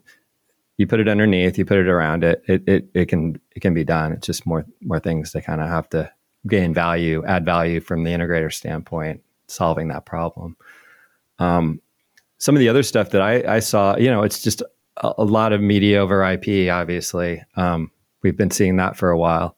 you 0.77 0.87
put 0.87 1.01
it 1.01 1.09
underneath, 1.09 1.59
you 1.59 1.65
put 1.65 1.79
it 1.79 1.89
around 1.89 2.25
it, 2.25 2.43
it 2.47 2.63
it, 2.67 2.89
it 2.95 3.07
can 3.07 3.41
it 3.55 3.61
can 3.61 3.75
be 3.75 3.85
done. 3.85 4.13
It's 4.13 4.27
just 4.27 4.47
more 4.47 4.65
more 4.81 5.01
things 5.01 5.33
to 5.33 5.43
kind 5.43 5.61
of 5.61 5.69
have 5.69 5.89
to 5.91 6.11
gain 6.47 6.73
value, 6.73 7.25
add 7.27 7.45
value 7.45 7.81
from 7.81 8.05
the 8.05 8.11
integrator 8.11 8.53
standpoint, 8.53 9.23
solving 9.47 9.89
that 9.89 10.07
problem. 10.07 10.57
Um, 11.39 11.81
some 12.39 12.55
of 12.55 12.61
the 12.61 12.69
other 12.69 12.83
stuff 12.83 13.11
that 13.11 13.21
I, 13.21 13.57
I 13.57 13.59
saw, 13.61 13.97
you 13.97 14.11
know, 14.11 14.23
it's 14.23 14.43
just 14.43 14.63
a, 14.97 15.13
a 15.19 15.25
lot 15.25 15.53
of 15.53 15.61
media 15.61 16.01
over 16.01 16.25
IP, 16.25 16.71
obviously. 16.71 17.43
Um, 17.57 17.91
we've 18.23 18.37
been 18.37 18.51
seeing 18.51 18.77
that 18.77 18.97
for 18.97 19.11
a 19.11 19.19
while. 19.19 19.57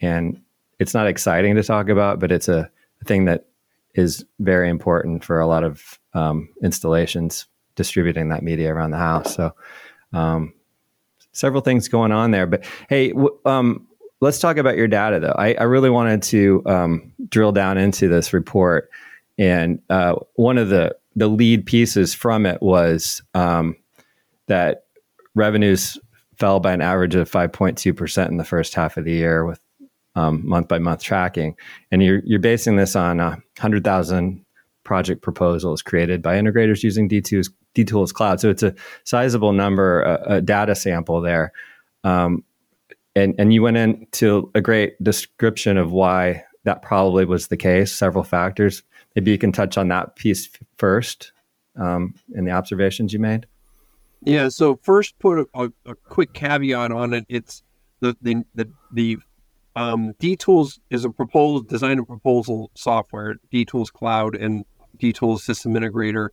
And 0.00 0.40
it's 0.78 0.94
not 0.94 1.06
exciting 1.06 1.54
to 1.56 1.62
talk 1.62 1.88
about, 1.88 2.20
but 2.20 2.32
it's 2.32 2.48
a 2.48 2.70
thing 3.04 3.26
that 3.26 3.46
is 3.94 4.24
very 4.40 4.68
important 4.68 5.24
for 5.24 5.40
a 5.40 5.46
lot 5.46 5.64
of 5.64 5.98
um, 6.14 6.48
installations 6.62 7.46
distributing 7.76 8.28
that 8.28 8.42
media 8.42 8.72
around 8.72 8.90
the 8.90 8.98
house. 8.98 9.34
So, 9.34 9.54
um, 10.12 10.54
several 11.32 11.62
things 11.62 11.88
going 11.88 12.12
on 12.12 12.30
there. 12.30 12.46
But 12.46 12.64
hey, 12.88 13.08
w- 13.08 13.36
um, 13.44 13.86
let's 14.20 14.38
talk 14.38 14.56
about 14.56 14.76
your 14.76 14.88
data, 14.88 15.20
though. 15.20 15.34
I, 15.36 15.54
I 15.54 15.64
really 15.64 15.90
wanted 15.90 16.22
to 16.24 16.62
um, 16.66 17.12
drill 17.28 17.52
down 17.52 17.78
into 17.78 18.08
this 18.08 18.32
report. 18.32 18.90
And 19.38 19.80
uh, 19.90 20.14
one 20.36 20.58
of 20.58 20.68
the 20.68 20.96
the 21.16 21.28
lead 21.28 21.64
pieces 21.64 22.12
from 22.12 22.44
it 22.44 22.60
was 22.60 23.22
um, 23.34 23.76
that 24.46 24.86
revenues 25.34 25.98
fell 26.38 26.58
by 26.58 26.72
an 26.72 26.80
average 26.80 27.14
of 27.14 27.30
5.2% 27.30 28.28
in 28.28 28.36
the 28.36 28.44
first 28.44 28.74
half 28.74 28.96
of 28.96 29.04
the 29.04 29.12
year 29.12 29.44
with 29.44 29.60
um, 30.14 30.46
month 30.46 30.68
by 30.68 30.78
month 30.78 31.02
tracking. 31.02 31.56
And 31.90 32.02
you're, 32.02 32.22
you're 32.24 32.38
basing 32.38 32.76
this 32.76 32.96
on 32.96 33.20
uh, 33.20 33.30
100,000 33.30 34.44
project 34.84 35.22
proposals 35.22 35.82
created 35.82 36.22
by 36.22 36.36
integrators 36.36 36.82
using 36.82 37.08
D2's, 37.08 37.50
D-Tools 37.74 38.12
Cloud. 38.12 38.40
So 38.40 38.50
it's 38.50 38.62
a 38.62 38.74
sizable 39.04 39.52
number, 39.52 40.02
a, 40.02 40.36
a 40.36 40.40
data 40.40 40.74
sample 40.74 41.20
there. 41.20 41.52
Um, 42.04 42.44
and, 43.16 43.34
and 43.38 43.52
you 43.52 43.62
went 43.62 43.76
into 43.76 44.50
a 44.54 44.60
great 44.60 45.02
description 45.02 45.76
of 45.76 45.92
why 45.92 46.44
that 46.64 46.82
probably 46.82 47.24
was 47.24 47.48
the 47.48 47.56
case, 47.56 47.92
several 47.92 48.24
factors. 48.24 48.82
Maybe 49.14 49.30
you 49.30 49.38
can 49.38 49.52
touch 49.52 49.78
on 49.78 49.88
that 49.88 50.16
piece 50.16 50.48
first 50.76 51.32
um, 51.76 52.14
in 52.34 52.44
the 52.44 52.50
observations 52.50 53.12
you 53.12 53.18
made. 53.18 53.46
Yeah. 54.22 54.48
So 54.48 54.76
first, 54.82 55.18
put 55.18 55.38
a, 55.38 55.46
a, 55.54 55.72
a 55.86 55.94
quick 55.94 56.32
caveat 56.32 56.90
on 56.90 57.12
it. 57.12 57.26
It's 57.28 57.62
the 58.00 58.16
the 58.22 58.44
the, 58.54 58.70
the 58.92 59.18
um, 59.76 60.14
D-Tools 60.18 60.80
is 60.90 61.04
a 61.04 61.10
proposal 61.10 61.60
design 61.60 61.98
and 61.98 62.06
proposal 62.06 62.70
software. 62.74 63.36
D-Tools 63.50 63.90
Cloud 63.90 64.36
and 64.36 64.64
D-Tools 64.98 65.42
System 65.44 65.74
Integrator, 65.74 66.28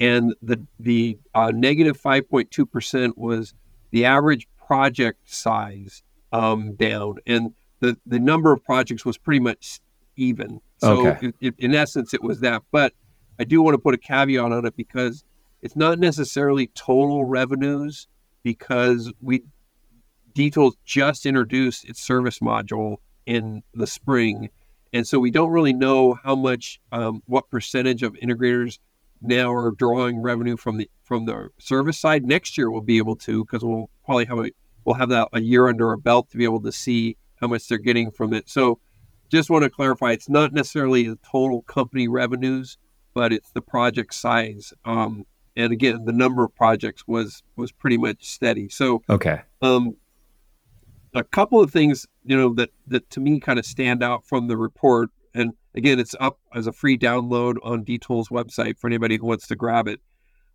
and 0.00 0.34
the 0.42 0.64
the 0.80 1.18
uh, 1.34 1.50
negative 1.54 1.96
five 1.96 2.28
point 2.28 2.50
two 2.50 2.64
percent 2.64 3.18
was 3.18 3.54
the 3.90 4.04
average 4.04 4.46
project 4.66 5.20
size 5.30 6.02
um, 6.32 6.74
down, 6.74 7.16
and 7.26 7.52
the 7.80 7.96
the 8.06 8.18
number 8.18 8.52
of 8.52 8.64
projects 8.64 9.04
was 9.04 9.18
pretty 9.18 9.40
much 9.40 9.80
even. 10.16 10.60
So 10.78 11.06
okay. 11.06 11.26
it, 11.28 11.34
it, 11.40 11.54
in 11.58 11.74
essence, 11.74 12.14
it 12.14 12.22
was 12.22 12.40
that. 12.40 12.62
But 12.70 12.92
I 13.38 13.44
do 13.44 13.62
want 13.62 13.74
to 13.74 13.78
put 13.78 13.94
a 13.94 13.98
caveat 13.98 14.52
on 14.52 14.64
it 14.64 14.76
because 14.76 15.24
it's 15.62 15.76
not 15.76 15.98
necessarily 15.98 16.68
total 16.68 17.24
revenues 17.24 18.08
because 18.42 19.12
we 19.20 19.42
D-Tools 20.38 20.76
just 20.84 21.26
introduced 21.26 21.84
its 21.84 22.00
service 22.00 22.38
module 22.38 22.98
in 23.26 23.64
the 23.74 23.88
spring, 23.88 24.50
and 24.92 25.04
so 25.04 25.18
we 25.18 25.32
don't 25.32 25.50
really 25.50 25.72
know 25.72 26.14
how 26.22 26.36
much, 26.36 26.80
um, 26.92 27.24
what 27.26 27.50
percentage 27.50 28.04
of 28.04 28.12
integrators 28.14 28.78
now 29.20 29.52
are 29.52 29.72
drawing 29.72 30.22
revenue 30.22 30.56
from 30.56 30.76
the 30.76 30.88
from 31.02 31.26
the 31.26 31.48
service 31.58 31.98
side. 31.98 32.24
Next 32.24 32.56
year 32.56 32.70
we'll 32.70 32.82
be 32.82 32.98
able 32.98 33.16
to 33.16 33.44
because 33.44 33.64
we'll 33.64 33.90
probably 34.04 34.26
have 34.26 34.38
a 34.38 34.52
we'll 34.84 34.94
have 34.94 35.08
that 35.08 35.26
a 35.32 35.40
year 35.40 35.66
under 35.66 35.88
our 35.88 35.96
belt 35.96 36.30
to 36.30 36.36
be 36.36 36.44
able 36.44 36.62
to 36.62 36.70
see 36.70 37.16
how 37.40 37.48
much 37.48 37.66
they're 37.66 37.76
getting 37.76 38.12
from 38.12 38.32
it. 38.32 38.48
So 38.48 38.78
just 39.30 39.50
want 39.50 39.64
to 39.64 39.70
clarify 39.70 40.12
it's 40.12 40.28
not 40.28 40.52
necessarily 40.52 41.08
the 41.08 41.18
total 41.28 41.62
company 41.62 42.06
revenues 42.06 42.78
but 43.12 43.32
it's 43.32 43.50
the 43.50 43.60
project 43.60 44.14
size 44.14 44.72
um, 44.84 45.26
and 45.56 45.72
again 45.72 46.04
the 46.04 46.12
number 46.12 46.44
of 46.44 46.54
projects 46.54 47.08
was 47.08 47.42
was 47.56 47.72
pretty 47.72 47.98
much 47.98 48.24
steady 48.24 48.68
so 48.68 49.02
okay 49.10 49.40
um, 49.62 49.96
a 51.14 51.24
couple 51.24 51.60
of 51.60 51.70
things 51.70 52.06
you 52.24 52.36
know 52.36 52.54
that 52.54 52.70
that 52.86 53.08
to 53.10 53.20
me 53.20 53.40
kind 53.40 53.58
of 53.58 53.64
stand 53.66 54.02
out 54.02 54.24
from 54.26 54.48
the 54.48 54.56
report 54.56 55.10
and 55.34 55.52
again 55.74 55.98
it's 55.98 56.14
up 56.20 56.38
as 56.54 56.66
a 56.66 56.72
free 56.72 56.98
download 56.98 57.56
on 57.62 57.84
D-Tools 57.84 58.28
website 58.28 58.78
for 58.78 58.86
anybody 58.86 59.16
who 59.16 59.26
wants 59.26 59.46
to 59.46 59.56
grab 59.56 59.88
it 59.88 60.00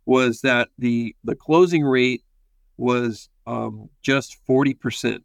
was 0.06 0.40
that 0.42 0.68
the 0.78 1.14
the 1.24 1.34
closing 1.34 1.84
rate 1.84 2.22
was 2.76 3.28
um, 3.46 3.88
just 4.02 4.36
40%. 4.48 5.20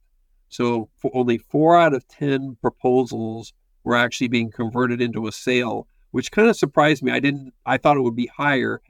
So 0.50 0.90
only 1.14 1.38
four 1.38 1.78
out 1.78 1.94
of 1.94 2.08
10 2.08 2.58
proposals 2.62 3.54
were 3.84 3.96
actually 3.96 4.28
being 4.28 4.52
converted 4.52 5.02
into 5.02 5.28
a 5.28 5.32
sale, 5.32 5.88
which 6.12 6.32
kind 6.32 6.50
of 6.50 6.56
surprised 6.56 7.04
me. 7.04 7.12
I 7.12 7.20
didn't, 7.20 7.54
I 7.66 7.78
thought 7.78 7.98
it 7.98 8.02
would 8.02 8.16
be 8.16 8.30
higher, 8.36 8.82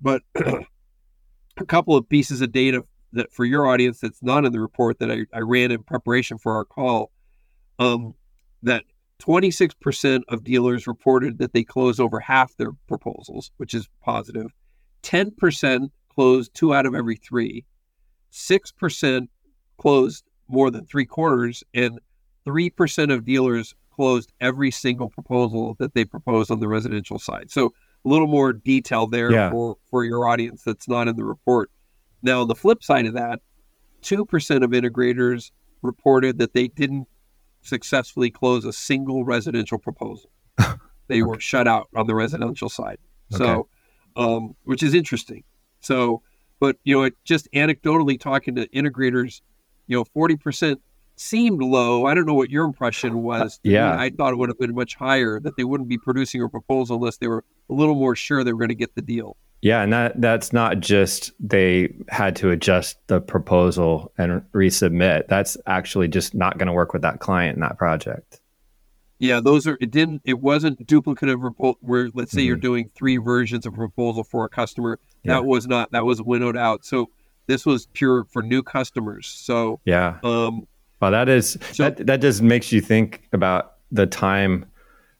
but 0.00 0.22
a 0.36 1.64
couple 1.66 1.96
of 1.96 2.08
pieces 2.08 2.40
of 2.40 2.52
data 2.52 2.84
that 3.12 3.32
for 3.32 3.44
your 3.44 3.66
audience 3.66 4.00
that's 4.00 4.22
not 4.22 4.44
in 4.44 4.52
the 4.52 4.60
report 4.60 4.98
that 4.98 5.10
I, 5.10 5.24
I 5.32 5.40
ran 5.40 5.70
in 5.70 5.82
preparation 5.82 6.38
for 6.38 6.54
our 6.54 6.64
call, 6.64 7.10
um, 7.78 8.14
that 8.62 8.84
26% 9.20 10.22
of 10.28 10.44
dealers 10.44 10.86
reported 10.86 11.38
that 11.38 11.52
they 11.52 11.64
closed 11.64 12.00
over 12.00 12.20
half 12.20 12.56
their 12.56 12.72
proposals, 12.86 13.50
which 13.56 13.74
is 13.74 13.88
positive. 14.02 14.52
10% 15.02 15.90
closed 16.08 16.54
two 16.54 16.74
out 16.74 16.86
of 16.86 16.94
every 16.94 17.16
three. 17.16 17.64
6% 18.32 19.28
closed 19.78 20.24
more 20.48 20.70
than 20.70 20.84
three 20.86 21.06
quarters, 21.06 21.64
and 21.74 22.00
3% 22.46 23.12
of 23.12 23.24
dealers 23.24 23.74
closed 23.90 24.32
every 24.40 24.70
single 24.70 25.08
proposal 25.08 25.76
that 25.78 25.94
they 25.94 26.04
proposed 26.04 26.50
on 26.50 26.60
the 26.60 26.68
residential 26.68 27.18
side. 27.18 27.50
So 27.50 27.72
a 28.04 28.08
little 28.08 28.26
more 28.26 28.52
detail 28.52 29.06
there 29.06 29.30
yeah. 29.30 29.50
for, 29.50 29.76
for 29.90 30.04
your 30.04 30.28
audience 30.28 30.62
that's 30.62 30.88
not 30.88 31.08
in 31.08 31.16
the 31.16 31.24
report. 31.24 31.70
Now, 32.22 32.44
the 32.44 32.54
flip 32.54 32.82
side 32.82 33.06
of 33.06 33.14
that, 33.14 33.40
2% 34.02 34.64
of 34.64 34.70
integrators 34.70 35.50
reported 35.82 36.38
that 36.38 36.52
they 36.52 36.68
didn't 36.68 37.06
successfully 37.62 38.30
close 38.30 38.64
a 38.64 38.72
single 38.72 39.24
residential 39.24 39.78
proposal. 39.78 40.30
they 40.58 40.66
okay. 41.10 41.22
were 41.22 41.40
shut 41.40 41.68
out 41.68 41.88
on 41.94 42.06
the 42.06 42.14
residential 42.14 42.68
side. 42.68 42.98
Okay. 43.32 43.44
So, 43.44 43.68
um, 44.16 44.54
which 44.64 44.82
is 44.82 44.94
interesting. 44.94 45.44
So, 45.80 46.22
but 46.60 46.76
you 46.84 46.96
know, 46.96 47.02
it, 47.04 47.14
just 47.24 47.48
anecdotally 47.52 48.18
talking 48.18 48.56
to 48.56 48.66
integrators, 48.68 49.40
you 49.86 49.96
know, 49.96 50.04
40% 50.04 50.76
seemed 51.16 51.62
low. 51.62 52.06
I 52.06 52.14
don't 52.14 52.26
know 52.26 52.34
what 52.34 52.50
your 52.50 52.64
impression 52.64 53.22
was. 53.22 53.60
yeah. 53.62 53.96
I 53.98 54.10
thought 54.10 54.32
it 54.32 54.36
would 54.36 54.48
have 54.48 54.58
been 54.58 54.74
much 54.74 54.96
higher 54.96 55.40
that 55.40 55.56
they 55.56 55.64
wouldn't 55.64 55.88
be 55.88 55.98
producing 55.98 56.42
a 56.42 56.48
proposal 56.48 56.96
unless 56.96 57.18
they 57.18 57.28
were 57.28 57.44
a 57.70 57.74
little 57.74 57.94
more 57.94 58.16
sure 58.16 58.42
they 58.42 58.52
were 58.52 58.58
going 58.58 58.68
to 58.70 58.74
get 58.74 58.94
the 58.94 59.02
deal. 59.02 59.36
Yeah, 59.60 59.82
and 59.82 59.92
that 59.92 60.20
that's 60.20 60.52
not 60.52 60.78
just 60.78 61.32
they 61.40 61.92
had 62.08 62.36
to 62.36 62.50
adjust 62.50 62.96
the 63.08 63.20
proposal 63.20 64.12
and 64.16 64.42
resubmit. 64.52 65.26
That's 65.28 65.56
actually 65.66 66.08
just 66.08 66.34
not 66.34 66.58
going 66.58 66.68
to 66.68 66.72
work 66.72 66.92
with 66.92 67.02
that 67.02 67.18
client 67.18 67.56
in 67.56 67.60
that 67.62 67.76
project. 67.76 68.40
Yeah, 69.18 69.40
those 69.40 69.66
are 69.66 69.76
it 69.80 69.90
didn't 69.90 70.22
it 70.24 70.38
wasn't 70.38 70.86
duplicative 70.86 71.42
report 71.42 71.78
where 71.80 72.08
let's 72.14 72.30
say 72.30 72.40
mm-hmm. 72.40 72.46
you're 72.46 72.56
doing 72.56 72.88
three 72.94 73.16
versions 73.16 73.66
of 73.66 73.74
a 73.74 73.76
proposal 73.76 74.22
for 74.22 74.44
a 74.44 74.48
customer. 74.48 75.00
Yeah. 75.24 75.34
That 75.34 75.44
was 75.44 75.66
not 75.66 75.90
that 75.90 76.04
was 76.04 76.22
winnowed 76.22 76.56
out. 76.56 76.84
So 76.84 77.10
this 77.46 77.66
was 77.66 77.86
pure 77.86 78.24
for 78.24 78.42
new 78.42 78.62
customers. 78.62 79.26
So 79.26 79.80
yeah, 79.84 80.18
um, 80.22 80.68
well 81.00 81.10
that 81.10 81.28
is 81.28 81.58
so, 81.72 81.84
that 81.90 82.06
that 82.06 82.20
just 82.20 82.42
makes 82.42 82.70
you 82.70 82.80
think 82.80 83.22
about 83.32 83.74
the 83.90 84.06
time, 84.06 84.66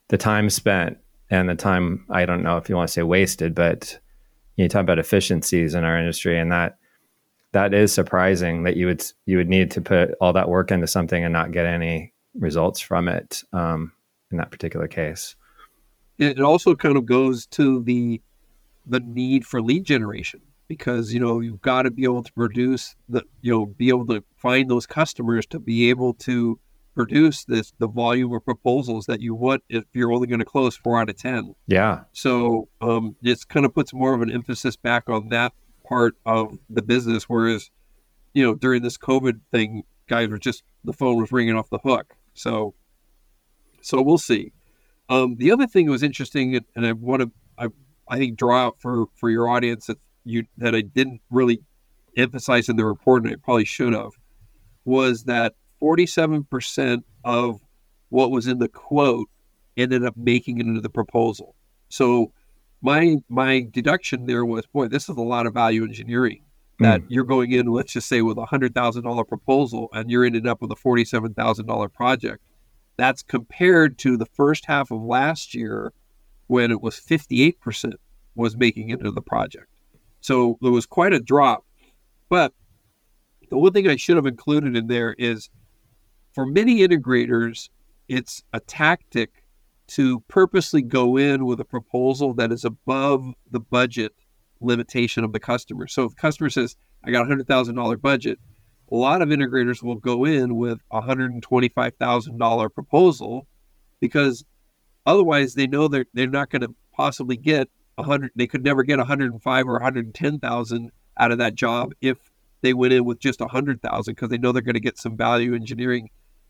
the 0.09 0.19
time 0.19 0.49
spent 0.49 0.99
and 1.29 1.49
the 1.49 1.57
time 1.57 2.07
I 2.09 2.25
don't 2.25 2.45
know 2.45 2.57
if 2.57 2.69
you 2.69 2.77
want 2.77 2.89
to 2.89 2.93
say 2.93 3.03
wasted, 3.03 3.53
but 3.53 3.99
you 4.59 4.69
talk 4.69 4.83
about 4.83 4.99
efficiencies 4.99 5.75
in 5.75 5.85
our 5.85 5.99
industry, 5.99 6.39
and 6.39 6.51
that 6.53 6.79
that 7.53 7.73
is 7.73 7.93
surprising 7.93 8.65
that 8.65 8.77
you 8.77 8.87
would 8.87 9.05
you 9.25 9.37
would 9.37 9.49
need 9.49 9.71
to 9.71 9.81
put 9.81 10.15
all 10.21 10.33
that 10.33 10.49
work 10.49 10.71
into 10.71 10.87
something 10.87 11.25
and 11.25 11.33
not 11.33 11.53
get 11.53 11.65
any 11.65 12.13
results 12.35 12.81
from 12.81 13.09
it 13.09 13.43
um, 13.53 13.93
in 14.31 14.39
that 14.39 14.51
particular 14.51 14.89
case. 14.89 15.37
It 16.19 16.41
also 16.41 16.75
kind 16.75 16.97
of 16.97 17.07
goes 17.07 17.47
to 17.49 17.83
the 17.85 18.21
the 18.85 19.01
need 19.01 19.47
for 19.47 19.63
lead 19.63 19.85
generation 19.85 20.41
because 20.67 21.15
you 21.15 21.21
know 21.21 21.41
you've 21.41 21.63
got 21.63 21.83
to 21.83 21.91
be 21.91 22.05
able 22.05 22.25
to 22.25 22.33
produce 22.33 22.97
the 23.09 23.23
you 23.41 23.53
know 23.53 23.67
be 23.67 23.89
able 23.89 24.07
to 24.07 24.25
find 24.37 24.69
those 24.69 24.87
customers 24.87 25.47
to 25.47 25.61
be 25.61 25.89
able 25.89 26.15
to 26.15 26.59
produce 26.99 27.45
this 27.45 27.73
the 27.79 27.87
volume 27.87 28.33
of 28.33 28.45
proposals 28.45 29.07
that 29.07 29.21
you 29.21 29.33
want 29.33 29.63
if 29.69 29.85
you're 29.93 30.11
only 30.11 30.27
going 30.27 30.41
to 30.41 30.45
close 30.45 30.77
four 30.77 31.01
out 31.01 31.09
of 31.09 31.17
ten. 31.17 31.55
Yeah. 31.69 32.01
So 32.13 32.69
um, 32.81 33.15
it 33.23 33.39
kind 33.49 33.65
of 33.65 33.73
puts 33.73 33.95
more 33.95 34.15
of 34.15 34.21
an 34.21 34.33
emphasis 34.33 34.75
back 34.75 35.09
on 35.09 35.29
that 35.29 35.53
part 35.89 36.17
of 36.27 36.59
the 36.69 36.83
business, 36.83 37.29
whereas 37.29 37.71
you 38.35 38.45
know 38.45 38.57
during 38.57 38.83
this 38.83 38.99
COVID 38.99 39.39
thing, 39.53 39.85
guys 40.09 40.29
were 40.29 40.39
just 40.39 40.65
the 40.83 40.93
phone 40.93 41.21
was 41.21 41.31
ringing 41.31 41.55
off 41.55 41.71
the 41.71 41.79
hook. 41.79 42.17
So 42.35 42.75
so 43.81 44.03
we'll 44.03 44.19
see. 44.19 44.53
Um, 45.09 45.37
the 45.37 45.53
other 45.53 45.69
thing 45.69 45.87
that 45.87 45.93
was 45.93 46.03
interesting, 46.03 46.59
and 46.75 46.85
I 46.85 46.93
want 46.95 47.23
to 47.23 47.31
I 47.57 47.69
I 48.09 48.19
think 48.19 48.37
draw 48.37 48.59
out 48.59 48.81
for 48.81 49.07
for 49.15 49.31
your 49.31 49.49
audience 49.49 49.87
that 49.87 49.99
you 50.25 50.47
that 50.57 50.75
I 50.75 50.81
didn't 50.81 51.21
really 51.31 51.61
emphasize 52.17 52.69
in 52.69 52.75
the 52.75 52.85
report, 52.85 53.23
and 53.23 53.33
I 53.33 53.37
probably 53.37 53.67
should 53.67 53.93
have, 53.93 54.15
was 54.85 55.23
that 55.25 55.55
47% 55.81 57.03
of 57.25 57.61
what 58.09 58.31
was 58.31 58.47
in 58.47 58.59
the 58.59 58.69
quote 58.69 59.29
ended 59.77 60.05
up 60.05 60.17
making 60.17 60.59
it 60.59 60.67
into 60.67 60.81
the 60.81 60.91
proposal. 60.91 61.55
So 61.89 62.33
my 62.81 63.17
my 63.29 63.67
deduction 63.71 64.27
there 64.27 64.45
was, 64.45 64.67
boy, 64.67 64.89
this 64.89 65.09
is 65.09 65.17
a 65.17 65.23
lot 65.23 65.47
of 65.47 65.55
value 65.55 65.85
engineering. 65.85 66.43
That 66.81 67.01
mm. 67.01 67.07
you're 67.09 67.25
going 67.25 67.51
in, 67.51 67.67
let's 67.67 67.93
just 67.93 68.09
say, 68.09 68.23
with 68.23 68.39
a 68.39 68.47
hundred 68.47 68.73
thousand 68.75 69.03
dollar 69.03 69.25
proposal, 69.25 69.89
and 69.93 70.11
you're 70.11 70.25
ended 70.25 70.47
up 70.47 70.63
with 70.63 70.71
a 70.71 70.77
forty 70.77 71.05
seven 71.05 71.35
thousand 71.35 71.67
dollar 71.67 71.89
project. 71.89 72.43
That's 72.97 73.23
compared 73.23 73.99
to 73.99 74.17
the 74.17 74.27
first 74.27 74.65
half 74.67 74.91
of 74.91 75.03
last 75.03 75.55
year, 75.55 75.93
when 76.47 76.71
it 76.71 76.81
was 76.81 76.97
fifty 76.97 77.43
eight 77.43 77.61
percent 77.61 77.95
was 78.37 78.57
making 78.57 78.91
it 78.91 79.01
into 79.01 79.11
the 79.11 79.23
project. 79.23 79.67
So 80.21 80.57
there 80.61 80.71
was 80.71 80.87
quite 80.87 81.13
a 81.13 81.21
drop. 81.21 81.65
But 82.29 82.53
the 83.51 83.59
one 83.59 83.73
thing 83.73 83.89
I 83.89 83.97
should 83.97 84.17
have 84.17 84.27
included 84.27 84.77
in 84.77 84.87
there 84.87 85.15
is 85.19 85.51
for 86.33 86.47
many 86.47 86.87
integrators, 86.87 87.69
it's 88.09 88.43
a 88.53 88.61
tactic 88.61 89.45
to 89.89 90.21
purposely 90.29 90.83
go 90.83 91.17
in 91.17 91.47
with 91.47 91.61
a 91.61 91.65
proposal 91.65 92.35
that 92.35 92.53
is 92.53 92.65
above 92.65 93.33
the 93.51 93.61
budget 93.61 94.13
limitation 94.61 95.25
of 95.25 95.33
the 95.33 95.41
customer. 95.41 95.87
So 95.87 96.05
if 96.05 96.11
the 96.11 96.21
customer 96.21 96.51
says, 96.51 96.77
I 97.05 97.11
got 97.11 97.31
a 97.31 97.35
$100,000 97.35 98.01
budget, 98.01 98.39
a 98.91 98.97
lot 98.97 99.23
of 99.23 99.29
integrators 99.29 99.83
will 99.83 99.97
go 99.97 100.25
in 100.25 100.57
with 100.57 100.81
a 100.91 101.03
$125,000 101.03 102.75
proposal 102.75 103.47
because 104.01 104.45
otherwise 105.07 105.55
they 105.55 105.67
know 105.67 105.89
they're, 105.89 106.07
they're 106.15 106.27
not 106.27 106.51
going 106.51 106.63
to 106.63 106.75
possibly 106.93 107.37
get 107.37 107.69
100 107.95 108.31
they 108.37 108.47
could 108.47 108.65
never 108.65 108.83
get 108.83 108.99
105 108.99 109.69
or 109.69 109.73
110,000 109.73 110.91
out 111.19 111.33
of 111.33 111.39
that 111.39 111.55
job 111.55 111.93
if 112.01 112.19
they 112.61 112.73
went 112.73 112.93
in 112.93 113.05
with 113.05 113.19
just 113.19 113.41
100,000 113.41 114.15
because 114.15 114.29
they 114.29 114.39
know 114.39 114.53
they're 114.53 114.63
going 114.63 114.75
to 114.75 114.81
get 114.81 114.99
some 114.99 115.17
value 115.17 115.55
engineering 115.55 116.09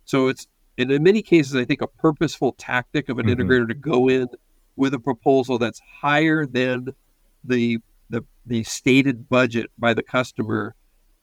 so 0.09 0.29
it's 0.29 0.47
and 0.79 0.91
in 0.91 1.03
many 1.03 1.23
cases, 1.23 1.55
I 1.55 1.65
think 1.65 1.83
a 1.83 1.87
purposeful 1.87 2.53
tactic 2.53 3.09
of 3.09 3.19
an 3.19 3.27
mm-hmm. 3.27 3.43
integrator 3.43 3.69
to 3.69 3.75
go 3.75 4.09
in 4.09 4.29
with 4.75 4.95
a 4.95 4.99
proposal 4.99 5.59
that's 5.59 5.81
higher 6.01 6.47
than 6.47 6.89
the 7.45 7.79
the 8.09 8.25
the 8.47 8.65
stated 8.65 9.29
budget 9.29 9.71
by 9.77 9.93
the 9.93 10.03
customer. 10.03 10.75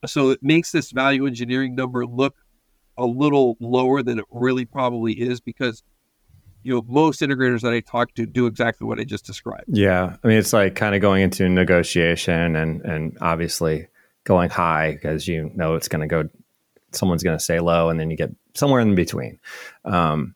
So 0.06 0.30
it 0.30 0.44
makes 0.44 0.72
this 0.72 0.92
value 0.92 1.26
engineering 1.26 1.74
number 1.74 2.06
look 2.06 2.36
a 2.96 3.06
little 3.06 3.58
lower 3.60 4.04
than 4.04 4.20
it 4.20 4.26
really 4.30 4.66
probably 4.66 5.14
is 5.14 5.42
because 5.42 5.82
you 6.62 6.76
know 6.76 6.86
most 6.88 7.22
integrators 7.22 7.62
that 7.62 7.74
I 7.74 7.80
talk 7.80 8.14
to 8.16 8.28
do 8.28 8.46
exactly 8.46 8.86
what 8.86 9.00
I 9.00 9.04
just 9.04 9.26
described. 9.26 9.66
Yeah, 9.70 10.16
I 10.24 10.28
mean 10.28 10.38
it's 10.38 10.54
like 10.54 10.76
kind 10.76 10.94
of 10.94 11.02
going 11.02 11.24
into 11.24 11.50
negotiation 11.50 12.56
and 12.56 12.82
and 12.82 13.18
obviously 13.20 13.88
going 14.26 14.52
high 14.52 14.92
because 14.92 15.28
you 15.28 15.50
know 15.56 15.74
it's 15.74 15.88
going 15.88 16.08
to 16.08 16.08
go 16.08 16.30
someone's 16.92 17.24
going 17.24 17.38
to 17.38 17.44
say 17.44 17.60
low 17.60 17.90
and 17.90 18.00
then 18.00 18.12
you 18.12 18.16
get 18.16 18.30
somewhere 18.56 18.82
in 18.82 18.96
between. 18.96 19.40
Um, 19.84 20.36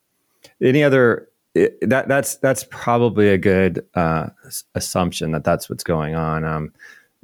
any 0.62 0.82
other 0.82 1.28
it, 1.54 1.78
that 1.88 2.08
that's 2.08 2.36
that's 2.36 2.64
probably 2.70 3.28
a 3.28 3.38
good 3.38 3.84
uh, 3.94 4.28
assumption 4.74 5.32
that 5.32 5.44
that's 5.44 5.68
what's 5.68 5.84
going 5.84 6.14
on. 6.14 6.44
Um, 6.44 6.72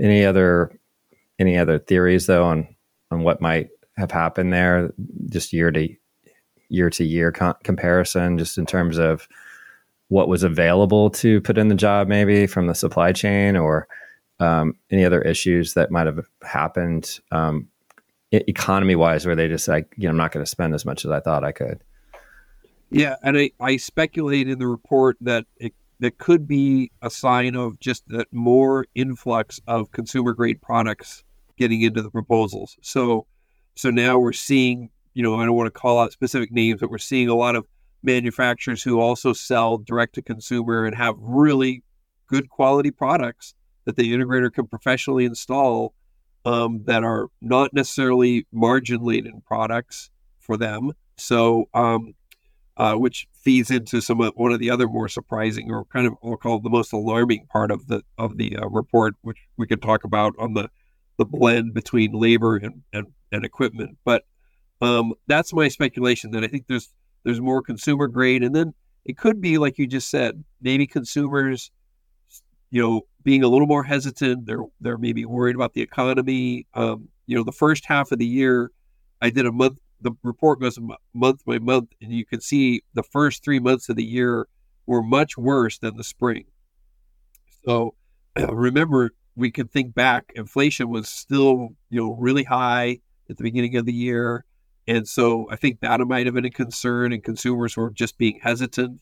any 0.01 0.25
other 0.25 0.77
any 1.39 1.57
other 1.57 1.79
theories 1.79 2.27
though 2.27 2.45
on 2.45 2.67
on 3.11 3.23
what 3.23 3.41
might 3.41 3.69
have 3.97 4.11
happened 4.11 4.53
there, 4.53 4.93
just 5.29 5.53
year 5.53 5.71
to 5.71 5.89
year 6.69 6.91
to 6.91 7.05
year 7.05 7.31
comparison, 7.31 8.39
just 8.39 8.59
in 8.59 8.67
terms 8.67 8.99
of 8.99 9.29
what 10.09 10.29
was 10.29 10.43
available 10.43 11.11
to 11.11 11.41
put 11.41 11.59
in 11.59 11.69
the 11.69 11.75
job, 11.75 12.09
maybe 12.09 12.47
from 12.47 12.67
the 12.67 12.75
supply 12.75 13.13
chain 13.13 13.57
or 13.57 13.89
um, 14.39 14.75
any 14.91 15.05
other 15.05 15.23
issues 15.23 15.75
that 15.75 15.91
might 15.91 16.07
have 16.07 16.27
happened 16.43 17.21
um, 17.33 17.69
economy 18.33 18.97
wise 18.97 19.25
where 19.25 19.37
they 19.37 19.49
just 19.49 19.69
like 19.69 19.93
you 19.97 20.05
know 20.05 20.11
i'm 20.11 20.17
not 20.17 20.33
going 20.33 20.45
to 20.45 20.51
spend 20.51 20.75
as 20.75 20.85
much 20.85 21.05
as 21.05 21.11
i 21.11 21.21
thought 21.21 21.45
i 21.45 21.53
could. 21.53 21.83
Yeah 22.91 23.17
and 23.23 23.39
i, 23.39 23.51
I 23.61 23.77
speculate 23.77 24.49
in 24.49 24.59
the 24.59 24.67
report 24.67 25.17
that 25.21 25.47
it 25.57 25.75
that 26.01 26.19
could 26.19 26.47
be 26.47 26.91
a 27.03 27.11
sign 27.11 27.57
of 27.57 27.79
just 27.81 28.07
that 28.09 28.27
more 28.33 28.87
influx 28.95 29.61
of 29.67 29.93
consumer 29.93 30.35
grade 30.35 30.61
products 30.61 31.25
getting 31.57 31.81
into 31.81 32.03
the 32.03 32.11
proposals. 32.11 32.77
So 32.83 33.27
so 33.77 33.91
now 33.91 34.19
we're 34.19 34.33
seeing 34.33 34.91
you 35.15 35.23
know 35.23 35.37
i 35.37 35.45
don't 35.45 35.57
want 35.57 35.67
to 35.67 35.79
call 35.79 35.99
out 35.99 36.13
specific 36.13 36.51
names 36.51 36.81
but 36.81 36.91
we're 36.91 36.99
seeing 36.99 37.29
a 37.29 37.35
lot 37.35 37.57
of 37.57 37.67
manufacturers 38.03 38.83
who 38.83 39.01
also 39.01 39.33
sell 39.33 39.79
direct 39.79 40.15
to 40.15 40.23
consumer 40.23 40.85
and 40.85 40.95
have 40.95 41.15
really 41.19 41.83
good 42.27 42.49
quality 42.49 42.91
products 42.91 43.55
that 43.85 43.97
the 43.97 44.13
integrator 44.13 44.53
can 44.53 44.67
professionally 44.67 45.25
install 45.25 45.95
um, 46.47 46.83
that 46.85 47.03
are 47.03 47.27
not 47.43 47.75
necessarily 47.75 48.47
margin 48.53 49.03
laden 49.03 49.43
products 49.45 50.11
for 50.39 50.57
them. 50.57 50.93
So, 51.19 51.69
um, 51.75 52.15
uh, 52.77 52.95
which 52.95 53.27
feeds 53.35 53.71
into 53.71 54.01
some 54.01 54.21
of 54.21 54.33
one 54.37 54.53
of 54.53 54.61
the 54.61 54.71
other 54.71 54.87
more 54.87 55.09
surprising 55.09 55.71
or 55.73 55.85
kind 55.87 56.07
of 56.07 56.15
we'll 56.23 56.37
call 56.37 56.61
the 56.61 56.71
most 56.71 56.93
alarming 56.93 57.47
part 57.51 57.71
of 57.71 57.89
the 57.89 58.03
of 58.17 58.37
the 58.37 58.57
uh, 58.57 58.69
report, 58.69 59.15
which 59.23 59.39
we 59.57 59.67
could 59.67 59.83
talk 59.83 60.05
about 60.05 60.35
on 60.39 60.55
the 60.55 60.71
the 61.19 61.25
blend 61.25 61.75
between 61.75 62.13
labor 62.13 62.57
and 62.57 62.83
and, 62.93 63.07
and 63.33 63.45
equipment. 63.45 63.99
But 64.05 64.25
um, 64.81 65.15
that's 65.27 65.53
my 65.53 65.69
speculation 65.69 66.31
that 66.31 66.45
I 66.45 66.47
think 66.47 66.67
there's 66.69 66.93
there's 67.25 67.41
more 67.41 67.63
consumer 67.63 68.07
grade, 68.07 68.45
and 68.45 68.55
then 68.55 68.73
it 69.05 69.17
could 69.17 69.41
be 69.41 69.59
like 69.59 69.79
you 69.79 69.87
just 69.87 70.11
said, 70.11 70.45
maybe 70.61 70.87
consumers, 70.87 71.73
you 72.71 72.83
know, 72.83 73.03
being 73.23 73.43
a 73.43 73.49
little 73.49 73.67
more 73.67 73.85
hesitant. 73.85 74.47
They're 74.47 74.65
they're 74.81 74.99
maybe 74.99 75.25
worried 75.25 75.57
about 75.57 75.75
the 75.75 75.83
economy. 75.83 76.67
Um, 76.75 77.09
you 77.27 77.37
know, 77.37 77.45
the 77.45 77.53
first 77.53 77.87
half 77.87 78.13
of 78.13 78.19
the 78.19 78.27
year, 78.27 78.71
I 79.21 79.31
did 79.31 79.47
a 79.47 79.53
month. 79.53 79.79
The 80.01 80.13
report 80.23 80.61
goes 80.61 80.79
month 81.15 81.45
by 81.45 81.59
month, 81.59 81.93
and 82.01 82.13
you 82.13 82.27
can 82.27 82.41
see 82.41 82.83
the 82.95 83.03
first 83.03 83.43
three 83.43 83.59
months 83.59 83.89
of 83.89 83.97
the 83.97 84.05
year 84.05 84.47
were 84.87 85.03
much 85.03 85.37
worse 85.37 85.79
than 85.79 85.97
the 85.97 86.05
spring. 86.05 86.45
So 87.65 87.95
remember, 88.49 89.13
we 89.35 89.51
can 89.51 89.69
think 89.69 89.95
back. 89.95 90.31
Inflation 90.35 90.89
was 90.89 91.09
still 91.09 91.71
you 91.91 92.01
know 92.01 92.17
really 92.19 92.45
high 92.45 92.99
at 93.29 93.37
the 93.37 93.43
beginning 93.43 93.77
of 93.77 93.87
the 93.87 93.93
year. 93.93 94.45
And 94.89 95.09
so 95.09 95.49
I 95.51 95.57
think 95.57 95.81
that 95.81 96.01
might 96.01 96.27
have 96.27 96.35
been 96.35 96.45
a 96.45 96.51
concern, 96.51 97.13
and 97.13 97.23
consumers 97.23 97.77
were 97.77 97.91
just 97.91 98.19
being 98.19 98.39
hesitant. 98.41 99.01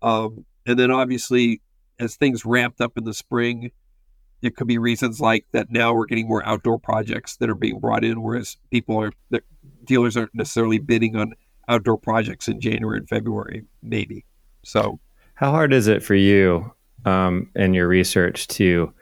Um, 0.00 0.46
and 0.64 0.78
then 0.78 0.90
obviously, 0.90 1.60
as 1.98 2.16
things 2.16 2.44
ramped 2.44 2.80
up 2.80 2.96
in 2.96 3.04
the 3.04 3.14
spring, 3.14 3.70
it 4.42 4.56
could 4.56 4.66
be 4.66 4.78
reasons 4.78 5.20
like 5.20 5.46
that 5.52 5.70
now 5.70 5.94
we're 5.94 6.06
getting 6.06 6.28
more 6.28 6.46
outdoor 6.46 6.78
projects 6.78 7.36
that 7.36 7.48
are 7.48 7.54
being 7.54 7.80
brought 7.80 8.04
in, 8.04 8.22
whereas 8.22 8.56
people 8.70 9.00
are, 9.00 9.12
the 9.30 9.42
dealers 9.84 10.16
aren't 10.16 10.34
necessarily 10.34 10.78
bidding 10.78 11.16
on 11.16 11.34
outdoor 11.68 11.98
projects 11.98 12.48
in 12.48 12.60
January 12.60 12.98
and 12.98 13.08
February, 13.08 13.64
maybe. 13.82 14.24
So, 14.62 15.00
how 15.34 15.50
hard 15.50 15.72
is 15.72 15.86
it 15.86 16.02
for 16.02 16.14
you 16.14 16.72
um, 17.04 17.50
your 17.54 17.88
research 17.88 18.46
to 18.48 18.92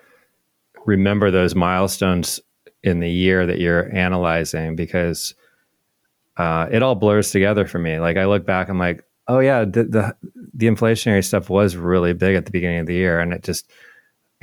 remember 0.84 1.30
those 1.30 1.54
milestones 1.54 2.40
in 2.82 3.00
the 3.00 3.10
year 3.10 3.46
that 3.46 3.60
you're 3.60 3.94
analyzing? 3.94 4.76
Because 4.76 5.34
uh, 6.36 6.68
it 6.70 6.82
all 6.82 6.94
blurs 6.94 7.30
together 7.30 7.66
for 7.66 7.78
me. 7.78 7.98
Like 7.98 8.16
I 8.16 8.24
look 8.24 8.44
back, 8.46 8.68
I'm 8.68 8.78
like, 8.78 9.04
oh 9.28 9.38
yeah, 9.38 9.64
the, 9.64 9.84
the, 9.84 10.16
the 10.54 10.66
inflationary 10.66 11.24
stuff 11.24 11.48
was 11.48 11.76
really 11.76 12.12
big 12.12 12.36
at 12.36 12.44
the 12.46 12.50
beginning 12.50 12.80
of 12.80 12.86
the 12.86 12.94
year, 12.94 13.20
and 13.20 13.32
it 13.32 13.42
just 13.42 13.70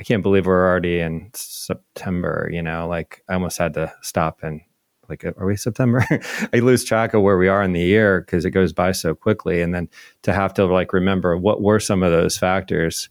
I 0.00 0.04
can't 0.04 0.22
believe 0.22 0.46
we're 0.46 0.68
already 0.68 1.00
in 1.00 1.30
September. 1.34 2.48
You 2.52 2.62
know, 2.62 2.88
like 2.88 3.22
I 3.28 3.34
almost 3.34 3.58
had 3.58 3.74
to 3.74 3.92
stop 4.02 4.42
and 4.42 4.60
like, 5.08 5.24
are 5.24 5.46
we 5.46 5.56
September? 5.56 6.04
I 6.52 6.58
lose 6.58 6.84
track 6.84 7.14
of 7.14 7.22
where 7.22 7.36
we 7.36 7.48
are 7.48 7.62
in 7.62 7.72
the 7.72 7.80
year 7.80 8.20
because 8.20 8.44
it 8.44 8.50
goes 8.50 8.72
by 8.72 8.92
so 8.92 9.14
quickly, 9.14 9.60
and 9.60 9.74
then 9.74 9.88
to 10.22 10.32
have 10.32 10.54
to 10.54 10.64
like 10.64 10.92
remember 10.92 11.36
what 11.36 11.60
were 11.60 11.80
some 11.80 12.02
of 12.02 12.10
those 12.10 12.36
factors. 12.36 13.08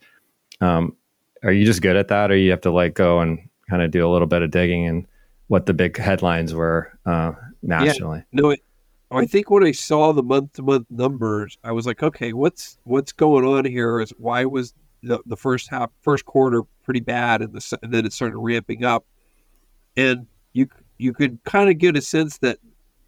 Um, 0.60 0.96
are 1.44 1.52
you 1.52 1.66
just 1.66 1.82
good 1.82 1.96
at 1.96 2.10
that, 2.10 2.32
or 2.32 2.36
you 2.36 2.52
have 2.52 2.62
to 2.62 2.72
like 2.72 2.94
go 2.94 3.20
and 3.20 3.40
kind 3.70 3.82
of 3.82 3.92
do 3.92 4.08
a 4.08 4.12
little 4.12 4.28
bit 4.28 4.42
of 4.42 4.52
digging 4.52 4.86
and 4.86 5.08
what 5.48 5.66
the 5.66 5.74
big 5.74 5.98
headlines 5.98 6.54
were 6.54 6.98
uh, 7.06 7.34
nationally? 7.62 8.20
Yeah, 8.32 8.42
no, 8.42 8.50
it, 8.52 8.62
I 9.12 9.26
think 9.26 9.50
when 9.50 9.64
I 9.64 9.72
saw 9.72 10.14
the 10.14 10.24
month 10.24 10.54
to 10.54 10.62
month 10.62 10.88
numbers, 10.90 11.58
I 11.64 11.72
was 11.72 11.86
like, 11.86 12.02
okay, 12.02 12.34
what's 12.34 12.78
what's 12.84 13.12
going 13.12 13.46
on 13.46 13.66
here? 13.66 14.00
Is 14.00 14.12
why 14.18 14.46
was 14.46 14.74
the, 15.04 15.20
the 15.26 15.36
first 15.36 15.70
half, 15.70 15.92
first 16.02 16.26
quarter 16.26 16.64
pretty 16.84 17.00
bad, 17.00 17.42
and, 17.42 17.54
the, 17.54 17.80
and 17.82 17.94
then 17.94 18.06
it 18.06 18.14
started 18.14 18.38
ramping 18.38 18.84
up, 18.86 19.06
and 19.98 20.28
you 20.54 20.68
you 20.98 21.14
could 21.14 21.44
kind 21.44 21.70
of 21.70 21.78
get 21.78 21.98
a 21.98 22.02
sense 22.02 22.38
that 22.40 22.60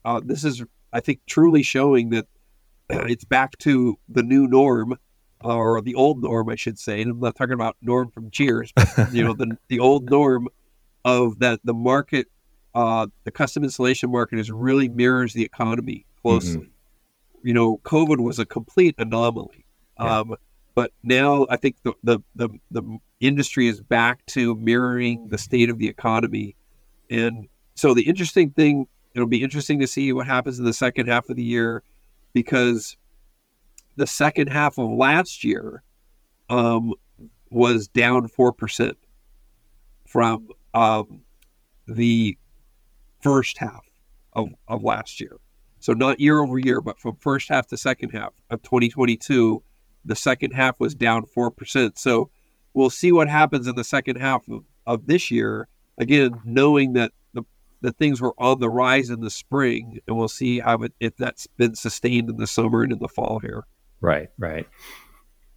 uh, 0.04 0.20
this 0.24 0.44
is, 0.44 0.64
I 0.92 1.00
think, 1.00 1.22
truly 1.26 1.64
showing 1.64 2.10
that 2.10 2.28
it's 2.90 3.26
back 3.26 3.58
to 3.60 3.98
the 4.10 4.24
new 4.24 4.48
norm, 4.48 4.98
or 5.44 5.82
the 5.82 5.96
old 5.96 6.22
norm, 6.22 6.50
I 6.50 6.56
should 6.56 6.80
say. 6.80 7.02
And 7.02 7.12
I'm 7.12 7.20
not 7.20 7.36
talking 7.36 7.54
about 7.54 7.78
Norm 7.82 8.10
from 8.10 8.32
Cheers, 8.32 8.72
but, 8.76 9.13
you 9.13 9.24
know, 9.24 9.34
the 9.34 9.58
the 9.68 9.80
old 9.80 10.10
norm 10.10 10.48
of 11.06 11.39
that 11.39 11.60
the 11.63 11.74
market 11.74 12.28
uh, 12.76 13.08
the 13.24 13.32
custom 13.32 13.64
installation 13.64 14.12
market 14.12 14.40
is 14.40 14.52
really 14.52 14.90
mirrors 14.90 15.34
the 15.34 15.44
economy 15.44 16.06
closely. 16.22 16.62
Mm-hmm. 16.62 17.48
You 17.48 17.54
know, 17.54 17.78
COVID 17.84 18.20
was 18.20 18.40
a 18.40 18.46
complete 18.46 18.96
anomaly. 18.98 19.66
Yeah. 20.00 20.20
Um, 20.20 20.36
but 20.76 20.92
now 21.04 21.46
I 21.50 21.58
think 21.58 21.76
the, 21.84 21.94
the, 22.04 22.20
the, 22.36 22.50
the, 22.72 23.00
industry 23.20 23.68
is 23.68 23.80
back 23.80 24.26
to 24.26 24.54
mirroring 24.56 25.30
the 25.30 25.38
state 25.38 25.70
of 25.70 25.78
the 25.78 25.88
economy. 25.88 26.58
And 27.10 27.48
so 27.74 27.94
the 27.94 28.02
interesting 28.02 28.50
thing, 28.50 28.86
it'll 29.14 29.30
be 29.30 29.42
interesting 29.42 29.80
to 29.80 29.88
see 29.88 30.12
what 30.12 30.28
happens 30.28 30.60
in 30.60 30.66
the 30.66 30.74
second 30.74 31.08
half 31.08 31.30
of 31.30 31.38
the 31.38 31.44
year 31.44 31.84
because 32.34 32.98
the 33.96 34.08
second 34.08 34.48
half 34.48 34.78
of 34.78 34.90
last 34.90 35.46
year 35.46 35.84
um, 36.50 36.94
was 37.50 37.88
down 37.88 38.28
4% 38.28 38.94
from 40.06 40.50
um, 40.74 41.22
the 41.88 42.38
first 43.24 43.58
half 43.58 43.86
of, 44.34 44.50
of 44.68 44.84
last 44.84 45.20
year. 45.20 45.38
So 45.80 45.94
not 45.94 46.20
year 46.20 46.40
over 46.40 46.60
year, 46.60 46.82
but 46.82 47.00
from 47.00 47.16
first 47.18 47.50
half 47.50 47.68
to 47.68 47.78
second 47.78 48.12
half 48.12 48.34
of 48.50 48.62
2022, 48.64 49.64
the 50.06 50.16
second 50.16 50.52
half 50.52 50.80
was 50.80 50.96
down 50.96 51.24
4%. 51.26 51.98
So 51.98 52.30
we'll 52.74 52.90
see 52.90 53.12
what 53.12 53.28
happens 53.28 53.68
in 53.68 53.76
the 53.76 53.84
second 53.84 54.18
half 54.18 54.48
of, 54.48 54.64
of 54.86 55.08
this 55.08 55.32
year. 55.32 55.68
Again, 55.98 56.40
knowing 56.46 56.94
that 56.94 57.12
the, 57.34 57.44
the 57.82 57.92
things 57.92 58.22
were 58.22 58.34
on 58.38 58.60
the 58.60 58.70
rise 58.70 59.10
in 59.10 59.22
the 59.22 59.30
spring, 59.30 60.00
and 60.08 60.18
we'll 60.18 60.28
see 60.28 60.60
how 60.60 60.82
it, 60.84 60.94
if 61.00 61.16
that's 61.18 61.48
been 61.48 61.76
sustained 61.76 62.30
in 62.30 62.38
the 62.38 62.48
summer 62.48 62.84
and 62.84 62.92
in 62.92 63.00
the 63.00 63.08
fall 63.08 63.40
here. 63.40 63.66
Right, 64.02 64.30
right. 64.38 64.68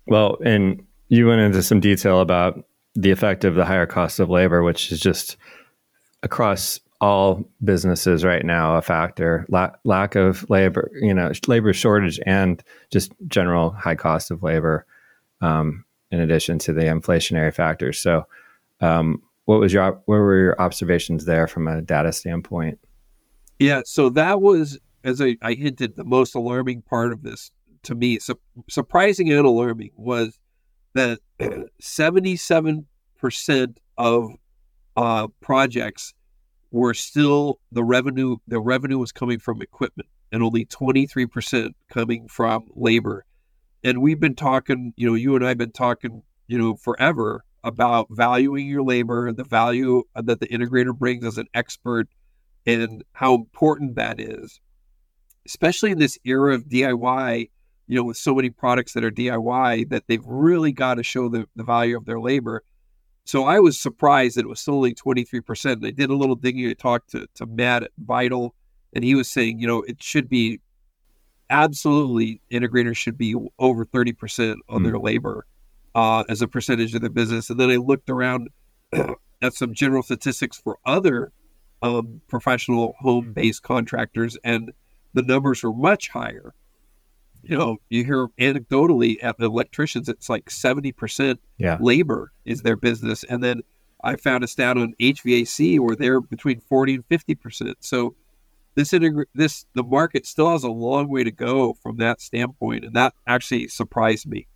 Well, 0.07 0.39
and 0.45 0.87
you 1.09 1.27
went 1.27 1.41
into 1.41 1.63
some 1.63 1.81
detail 1.81 2.21
about 2.21 2.65
the 2.95 3.11
effect 3.11 3.45
of 3.45 3.55
the 3.55 3.65
higher 3.65 3.87
cost 3.87 4.21
of 4.21 4.31
labor, 4.31 4.63
which 4.63 4.93
is 4.93 5.01
just 5.01 5.37
across 6.23 6.81
all 7.01 7.45
businesses 7.65 8.25
right 8.25 8.45
now 8.45 8.77
a 8.77 8.83
factor. 8.83 9.47
La- 9.49 9.73
lack 9.85 10.15
of 10.15 10.49
labor 10.51 10.91
you 11.01 11.15
know 11.15 11.33
labor 11.47 11.73
shortage 11.73 12.21
and 12.27 12.63
just 12.91 13.13
general 13.29 13.71
high 13.71 13.95
cost 13.95 14.31
of 14.31 14.43
labor 14.43 14.87
um, 15.41 15.85
in 16.11 16.21
addition 16.21 16.59
to 16.61 16.73
the 16.73 16.83
inflationary 16.83 17.53
factors. 17.53 17.99
So 17.99 18.27
um, 18.81 19.23
what 19.47 19.61
was 19.61 19.73
your 19.73 19.93
what 19.93 20.17
were 20.17 20.39
your 20.39 20.61
observations 20.61 21.25
there 21.25 21.47
from 21.47 21.69
a 21.69 21.81
data 21.81 22.13
standpoint? 22.13 22.79
Yeah 23.59 23.83
so 23.85 24.11
that 24.11 24.43
was 24.43 24.79
as 25.03 25.23
i, 25.23 25.37
I 25.41 25.55
hinted 25.55 25.97
the 25.97 26.05
most 26.05 26.35
alarming 26.35 26.83
part 26.83 27.13
of 27.13 27.23
this 27.23 27.51
to 27.85 27.95
me 27.95 28.19
su- 28.19 28.39
surprising 28.69 29.33
and 29.33 29.47
alarming 29.47 29.93
was 29.97 30.39
that 30.95 31.21
77% 31.83 32.85
of 33.99 34.31
uh, 34.97 35.29
projects 35.41 36.15
were 36.77 36.95
still 36.95 37.59
the 37.73 37.83
revenue 37.83 38.37
the 38.47 38.61
revenue 38.61 38.99
was 38.99 39.11
coming 39.11 39.39
from 39.39 39.63
equipment 39.63 40.09
and 40.31 40.43
only 40.43 40.67
23% 40.67 41.71
coming 41.89 42.29
from 42.29 42.67
labor. 42.75 43.25
And 43.83 44.03
we've 44.03 44.21
been 44.21 44.35
talking 44.35 44.93
you 44.97 45.09
know 45.09 45.15
you 45.15 45.35
and 45.37 45.47
i've 45.47 45.59
been 45.59 45.73
talking 45.73 46.23
you 46.49 46.59
know 46.59 46.77
forever 46.77 47.45
about 47.65 48.09
valuing 48.11 48.67
your 48.67 48.83
labor 48.83 49.33
the 49.33 49.45
value 49.45 50.03
that 50.15 50.41
the 50.41 50.49
integrator 50.49 50.97
brings 50.97 51.25
as 51.25 51.39
an 51.39 51.47
expert 51.55 52.09
and 52.67 53.05
how 53.13 53.35
important 53.35 53.95
that 53.95 54.21
is 54.21 54.61
especially 55.47 55.93
in 55.93 55.99
this 55.99 56.19
era 56.25 56.55
of 56.55 56.65
diy 56.65 57.49
you 57.87 57.97
know 57.97 58.05
with 58.05 58.17
so 58.17 58.35
many 58.35 58.51
products 58.51 58.93
that 58.93 59.05
are 59.05 59.11
diy 59.11 59.89
that 59.89 60.05
they've 60.09 60.27
really 60.27 60.73
got 60.73 60.95
to 60.95 61.03
show 61.03 61.29
the, 61.29 61.47
the 61.55 61.65
value 61.65 61.97
of 61.97 62.07
their 62.07 62.21
labor 62.21 62.63
so 63.27 63.43
I 63.43 63.59
was 63.59 63.77
surprised 63.79 64.37
that 64.37 64.45
it 64.45 64.49
was 64.49 64.67
only 64.69 64.95
23%. 64.95 65.85
I 65.85 65.91
did 65.91 66.11
a 66.11 66.15
little 66.15 66.37
digging. 66.37 66.71
I 66.71 66.75
talked 66.75 67.11
to, 67.11 67.27
to 67.35 67.45
Matt 67.45 67.83
at 67.83 67.91
Vital, 67.99 68.55
and 68.95 69.03
he 69.03 69.17
was 69.17 69.29
saying, 69.29 69.59
you 69.59 69.67
know, 69.67 69.83
it 69.83 70.01
should 70.01 70.29
be 70.29 70.61
absolutely 71.51 72.41
integrators 72.53 72.97
should 72.97 73.19
be 73.19 73.35
over 73.59 73.85
30% 73.85 74.57
on 74.69 74.81
mm. 74.81 74.85
their 74.85 74.99
labor 74.99 75.45
uh, 75.97 76.23
as 76.29 76.41
a 76.41 76.47
percentage 76.47 76.95
of 76.95 77.01
their 77.01 77.11
business. 77.11 77.51
And 77.51 77.59
then 77.59 77.69
I 77.69 77.77
looked 77.77 78.09
around 78.11 78.49
at 79.43 79.55
some 79.55 79.75
general 79.75 80.05
statistics 80.05 80.57
for 80.57 80.79
other 80.87 81.33
um, 81.83 82.21
professional 82.29 82.95
home 83.01 83.33
based 83.33 83.65
contractors, 83.65 84.39
and 84.45 84.73
the 85.15 85.23
numbers 85.23 85.65
were 85.65 85.73
much 85.73 86.11
higher 86.11 86.55
you 87.49 87.57
know, 87.57 87.77
you 87.89 88.05
hear 88.05 88.29
anecdotally 88.41 89.23
at 89.23 89.37
electricians, 89.39 90.09
it's 90.09 90.29
like 90.29 90.47
70% 90.47 91.39
yeah. 91.59 91.79
labor 91.81 92.33
is 92.45 92.63
their 92.63 92.77
business. 92.77 93.25
And 93.25 93.43
then 93.43 93.63
I 94.03 94.17
found 94.17 94.43
a 94.43 94.49
stat 94.49 94.77
on 94.77 94.95
HVAC 95.01 95.79
where 95.79 95.95
they're 95.95 96.21
between 96.21 96.61
40 96.61 96.95
and 96.97 97.09
50%. 97.09 97.75
So 97.81 98.17
this, 98.75 98.91
integra- 98.91 99.27
this, 99.35 99.65
the 99.75 99.85
market 99.85 100.27
still 100.27 100.51
has 100.51 100.65
a 100.65 100.71
long 100.71 101.09
way 101.09 101.23
to 101.23 101.31
go 101.31 101.75
from 101.75 101.99
that 101.99 102.21
standpoint. 102.21 102.85
And 102.85 102.95
that 102.95 103.15
actually 103.27 103.69
surprised 103.69 104.27
me. 104.27 104.49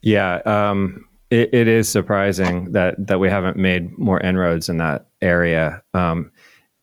Yeah. 0.00 0.36
Um, 0.46 1.04
it, 1.30 1.52
it 1.52 1.68
is 1.68 1.88
surprising 1.88 2.72
that 2.72 2.94
that 3.06 3.20
we 3.20 3.28
haven't 3.28 3.58
made 3.58 3.98
more 3.98 4.18
inroads 4.20 4.70
in 4.70 4.78
that 4.78 5.08
area. 5.20 5.82
Um, 5.92 6.30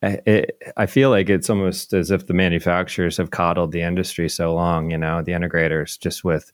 it, 0.01 0.61
I 0.77 0.85
feel 0.85 1.09
like 1.09 1.29
it's 1.29 1.49
almost 1.49 1.93
as 1.93 2.11
if 2.11 2.27
the 2.27 2.33
manufacturers 2.33 3.17
have 3.17 3.31
coddled 3.31 3.71
the 3.71 3.81
industry 3.81 4.29
so 4.29 4.53
long. 4.53 4.91
You 4.91 4.97
know, 4.97 5.21
the 5.21 5.31
integrators 5.31 5.99
just 5.99 6.23
with 6.23 6.51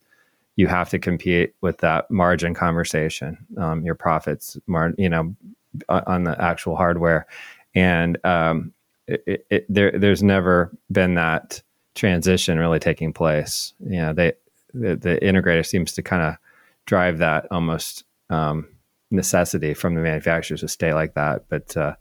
you 0.56 0.68
have 0.68 0.90
to 0.90 1.00
compete 1.00 1.54
with 1.62 1.80
that 1.80 2.10
margin 2.12 2.54
conversation, 2.54 3.38
um, 3.58 3.84
your 3.84 3.96
profits, 3.96 4.58
mar- 4.68 4.94
you 4.98 5.10
know, 5.10 5.36
on 5.90 6.24
the 6.24 6.42
actual 6.42 6.76
hardware, 6.76 7.26
and 7.74 8.18
um, 8.26 8.74
it, 9.08 9.46
it, 9.50 9.66
there, 9.70 9.92
there's 9.98 10.22
never 10.22 10.72
been 10.92 11.16
that 11.16 11.62
transition 11.96 12.60
really 12.60 12.80
taking 12.80 13.14
place. 13.14 13.74
You 13.80 13.98
know, 13.98 14.14
they 14.14 14.34
the, 14.74 14.96
the 14.96 15.20
integrator 15.22 15.66
seems 15.66 15.94
to 15.94 16.02
kind 16.02 16.22
of 16.22 16.36
drive 16.86 17.18
that 17.20 17.48
almost 17.52 18.04
um, 18.30 18.68
necessity 19.10 19.74
from 19.74 19.96
the 19.96 20.02
manufacturers 20.02 20.62
to 20.62 20.68
stay 20.68 20.94
like 20.94 21.14
that, 21.16 21.46
but 21.50 21.76
uh, 21.76 21.96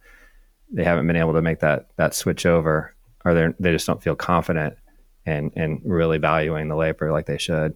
they 0.70 0.84
haven't 0.84 1.06
been 1.06 1.16
able 1.16 1.32
to 1.34 1.42
make 1.42 1.60
that 1.60 1.88
that 1.96 2.14
switch 2.14 2.46
over, 2.46 2.94
or 3.24 3.34
they 3.34 3.48
they 3.58 3.72
just 3.72 3.86
don't 3.86 4.02
feel 4.02 4.16
confident 4.16 4.76
and 5.26 5.52
and 5.56 5.80
really 5.84 6.18
valuing 6.18 6.68
the 6.68 6.76
labor 6.76 7.12
like 7.12 7.26
they 7.26 7.38
should. 7.38 7.74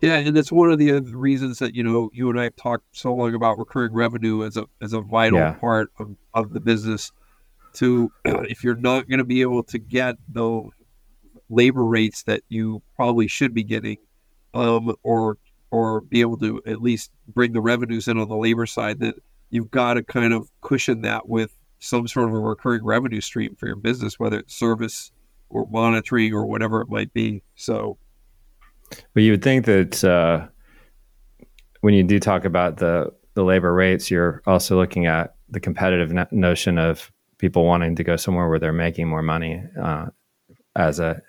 Yeah, 0.00 0.16
and 0.18 0.36
that's 0.36 0.52
one 0.52 0.70
of 0.70 0.78
the 0.78 1.00
reasons 1.00 1.58
that 1.58 1.74
you 1.74 1.82
know 1.82 2.10
you 2.12 2.30
and 2.30 2.38
I 2.38 2.44
have 2.44 2.56
talked 2.56 2.84
so 2.92 3.12
long 3.12 3.34
about 3.34 3.58
recurring 3.58 3.92
revenue 3.92 4.44
as 4.44 4.56
a 4.56 4.66
as 4.80 4.92
a 4.92 5.00
vital 5.00 5.38
yeah. 5.38 5.52
part 5.54 5.90
of, 5.98 6.14
of 6.34 6.52
the 6.52 6.60
business. 6.60 7.12
To 7.74 8.10
if 8.24 8.62
you're 8.62 8.76
not 8.76 9.08
going 9.08 9.18
to 9.18 9.24
be 9.24 9.42
able 9.42 9.62
to 9.64 9.78
get 9.78 10.16
the 10.28 10.62
labor 11.50 11.84
rates 11.84 12.22
that 12.24 12.42
you 12.48 12.82
probably 12.96 13.26
should 13.26 13.54
be 13.54 13.64
getting, 13.64 13.98
um, 14.54 14.94
or 15.02 15.36
or 15.70 16.00
be 16.00 16.20
able 16.20 16.38
to 16.38 16.62
at 16.66 16.80
least 16.80 17.10
bring 17.26 17.52
the 17.52 17.60
revenues 17.60 18.08
in 18.08 18.18
on 18.18 18.28
the 18.28 18.36
labor 18.36 18.66
side, 18.66 19.00
that 19.00 19.16
you've 19.50 19.70
got 19.70 19.94
to 19.94 20.02
kind 20.02 20.32
of 20.32 20.50
cushion 20.60 21.02
that 21.02 21.28
with 21.28 21.54
some 21.80 22.08
sort 22.08 22.28
of 22.28 22.34
a 22.34 22.38
recurring 22.38 22.84
revenue 22.84 23.20
stream 23.20 23.54
for 23.56 23.66
your 23.66 23.76
business, 23.76 24.18
whether 24.18 24.38
it's 24.40 24.54
service 24.54 25.12
or 25.48 25.66
monitoring 25.70 26.34
or 26.34 26.46
whatever 26.46 26.80
it 26.80 26.88
might 26.88 27.12
be. 27.12 27.42
So, 27.54 27.98
but 29.14 29.22
you 29.22 29.32
would 29.32 29.42
think 29.42 29.66
that 29.66 30.04
uh, 30.04 30.48
when 31.80 31.94
you 31.94 32.02
do 32.02 32.18
talk 32.18 32.44
about 32.44 32.78
the 32.78 33.12
the 33.34 33.44
labor 33.44 33.72
rates, 33.72 34.10
you're 34.10 34.42
also 34.46 34.76
looking 34.76 35.06
at 35.06 35.36
the 35.48 35.60
competitive 35.60 36.12
no- 36.12 36.26
notion 36.30 36.78
of 36.78 37.12
people 37.38 37.64
wanting 37.64 37.94
to 37.96 38.04
go 38.04 38.16
somewhere 38.16 38.48
where 38.48 38.58
they're 38.58 38.72
making 38.72 39.08
more 39.08 39.22
money 39.22 39.62
uh, 39.80 40.06
as 40.74 40.98
a 40.98 41.22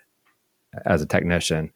as 0.84 1.02
a 1.02 1.06
technician, 1.06 1.70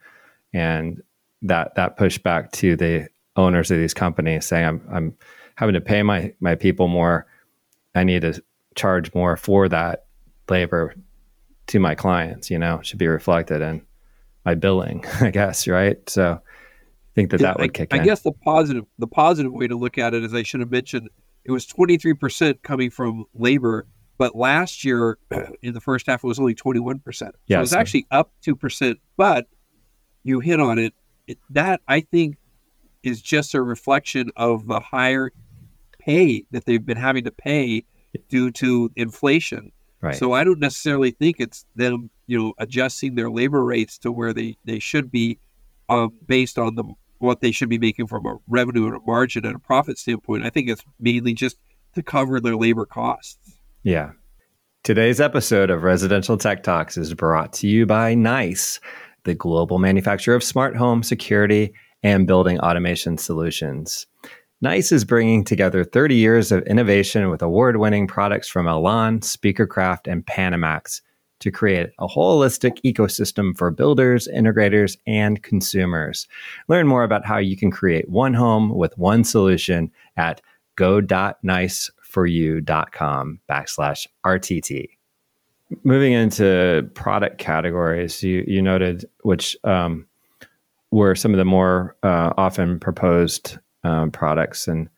and 0.52 1.02
that 1.42 1.74
that 1.76 1.96
pushback 1.96 2.50
to 2.52 2.76
the 2.76 3.08
owners 3.36 3.70
of 3.70 3.78
these 3.78 3.94
companies 3.94 4.46
saying, 4.46 4.66
"I'm 4.66 4.88
I'm 4.92 5.16
having 5.56 5.74
to 5.74 5.80
pay 5.80 6.02
my 6.02 6.32
my 6.40 6.54
people 6.54 6.88
more. 6.88 7.26
I 7.94 8.04
need 8.04 8.22
to 8.22 8.42
charge 8.74 9.14
more 9.14 9.36
for 9.36 9.68
that 9.68 10.06
labor 10.48 10.94
to 11.68 11.78
my 11.78 11.94
clients. 11.94 12.50
You 12.50 12.58
know, 12.58 12.80
should 12.82 12.98
be 12.98 13.08
reflected 13.08 13.62
in 13.62 13.82
my 14.44 14.54
billing, 14.54 15.04
I 15.20 15.30
guess. 15.30 15.66
Right. 15.66 15.98
So, 16.08 16.32
I 16.32 17.12
think 17.14 17.30
that 17.30 17.40
that 17.40 17.58
would 17.58 17.74
kick 17.74 17.92
I, 17.92 17.96
in. 17.96 18.02
I 18.02 18.04
guess 18.04 18.22
the 18.22 18.32
positive 18.32 18.84
the 18.98 19.06
positive 19.06 19.52
way 19.52 19.68
to 19.68 19.76
look 19.76 19.98
at 19.98 20.14
it 20.14 20.24
is 20.24 20.34
I 20.34 20.42
should 20.42 20.60
have 20.60 20.70
mentioned 20.70 21.08
it 21.44 21.52
was 21.52 21.66
23 21.66 22.14
percent 22.14 22.62
coming 22.62 22.90
from 22.90 23.24
labor 23.34 23.86
but 24.18 24.36
last 24.36 24.84
year, 24.84 25.18
in 25.62 25.74
the 25.74 25.80
first 25.80 26.06
half, 26.06 26.22
it 26.22 26.26
was 26.26 26.38
only 26.38 26.54
21%. 26.54 27.00
So 27.14 27.30
yes. 27.46 27.56
it 27.56 27.60
was 27.60 27.72
actually 27.72 28.06
up 28.10 28.32
2%. 28.44 28.96
But 29.16 29.46
you 30.22 30.40
hit 30.40 30.60
on 30.60 30.78
it. 30.78 30.94
it. 31.26 31.38
That, 31.50 31.80
I 31.88 32.00
think, 32.00 32.36
is 33.02 33.20
just 33.20 33.54
a 33.54 33.62
reflection 33.62 34.30
of 34.36 34.66
the 34.66 34.80
higher 34.80 35.30
pay 36.04 36.44
that 36.50 36.64
they've 36.64 36.84
been 36.84 36.96
having 36.96 37.24
to 37.24 37.30
pay 37.30 37.84
due 38.28 38.50
to 38.52 38.90
inflation. 38.96 39.72
Right. 40.00 40.14
So 40.14 40.32
I 40.32 40.44
don't 40.44 40.60
necessarily 40.60 41.12
think 41.12 41.36
it's 41.38 41.64
them, 41.76 42.10
you 42.26 42.38
know, 42.38 42.54
adjusting 42.58 43.14
their 43.14 43.30
labor 43.30 43.64
rates 43.64 43.98
to 43.98 44.12
where 44.12 44.32
they, 44.32 44.56
they 44.64 44.78
should 44.78 45.10
be 45.10 45.38
um, 45.88 46.12
based 46.26 46.58
on 46.58 46.74
the 46.74 46.84
what 47.18 47.40
they 47.40 47.52
should 47.52 47.70
be 47.70 47.78
making 47.78 48.06
from 48.06 48.26
a 48.26 48.36
revenue 48.48 48.86
and 48.86 48.96
a 48.96 49.00
margin 49.06 49.46
and 49.46 49.56
a 49.56 49.58
profit 49.58 49.98
standpoint. 49.98 50.44
I 50.44 50.50
think 50.50 50.68
it's 50.68 50.84
mainly 51.00 51.32
just 51.32 51.56
to 51.94 52.02
cover 52.02 52.38
their 52.38 52.56
labor 52.56 52.84
costs. 52.84 53.56
Yeah. 53.82 54.10
Today's 54.82 55.20
episode 55.20 55.70
of 55.70 55.84
Residential 55.84 56.36
Tech 56.36 56.62
Talks 56.62 56.98
is 56.98 57.14
brought 57.14 57.54
to 57.54 57.66
you 57.66 57.86
by 57.86 58.14
NICE, 58.14 58.78
the 59.24 59.34
global 59.34 59.78
manufacturer 59.78 60.34
of 60.34 60.44
smart 60.44 60.76
home 60.76 61.02
security 61.02 61.72
and 62.02 62.26
building 62.26 62.60
automation 62.60 63.16
solutions. 63.16 64.06
NICE 64.64 64.92
is 64.92 65.04
bringing 65.04 65.44
together 65.44 65.84
30 65.84 66.14
years 66.14 66.50
of 66.50 66.62
innovation 66.62 67.28
with 67.28 67.42
award 67.42 67.76
winning 67.76 68.06
products 68.06 68.48
from 68.48 68.66
Elan, 68.66 69.20
Speakercraft, 69.20 70.10
and 70.10 70.24
Panamax 70.24 71.02
to 71.40 71.50
create 71.50 71.90
a 71.98 72.06
holistic 72.06 72.78
ecosystem 72.82 73.54
for 73.58 73.70
builders, 73.70 74.26
integrators, 74.34 74.96
and 75.06 75.42
consumers. 75.42 76.26
Learn 76.66 76.86
more 76.86 77.04
about 77.04 77.26
how 77.26 77.36
you 77.36 77.58
can 77.58 77.70
create 77.70 78.08
one 78.08 78.32
home 78.32 78.74
with 78.74 78.96
one 78.96 79.22
solution 79.22 79.90
at 80.16 80.40
go.nice 80.76 81.90
foryou.com 82.10 83.40
backslash 83.50 84.06
RTT. 84.24 84.88
Moving 85.82 86.14
into 86.14 86.90
product 86.94 87.36
categories, 87.36 88.22
you, 88.22 88.42
you 88.46 88.62
noted 88.62 89.04
which 89.24 89.58
um, 89.64 90.06
were 90.90 91.14
some 91.14 91.34
of 91.34 91.38
the 91.38 91.44
more 91.44 91.96
uh, 92.02 92.32
often 92.38 92.80
proposed 92.80 93.58
um, 93.84 94.10
products. 94.10 94.66
And 94.66 94.88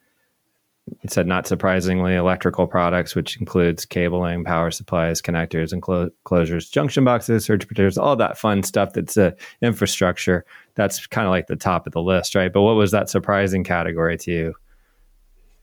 it 1.03 1.13
said, 1.13 1.27
not 1.27 1.47
surprisingly, 1.47 2.15
electrical 2.15 2.67
products, 2.67 3.15
which 3.15 3.39
includes 3.39 3.85
cabling, 3.85 4.45
power 4.45 4.71
supplies, 4.71 5.21
connectors, 5.21 5.73
and 5.73 5.83
clo- 5.83 6.11
closures, 6.25 6.71
junction 6.71 7.05
boxes, 7.05 7.45
surge 7.45 7.67
protectors, 7.67 7.99
all 7.99 8.17
that 8.17 8.39
fun 8.39 8.63
stuff 8.63 8.93
that's 8.93 9.17
uh, 9.17 9.33
infrastructure. 9.61 10.45
That's 10.77 11.07
kind 11.09 11.27
of 11.27 11.31
like 11.31 11.49
the 11.49 11.57
top 11.57 11.87
of 11.87 11.93
the 11.93 12.03
list, 12.03 12.35
right? 12.35 12.53
But 12.53 12.63
what 12.63 12.77
was 12.77 12.93
that 12.93 13.11
surprising 13.11 13.65
category 13.65 14.17
to 14.19 14.31
you 14.31 14.55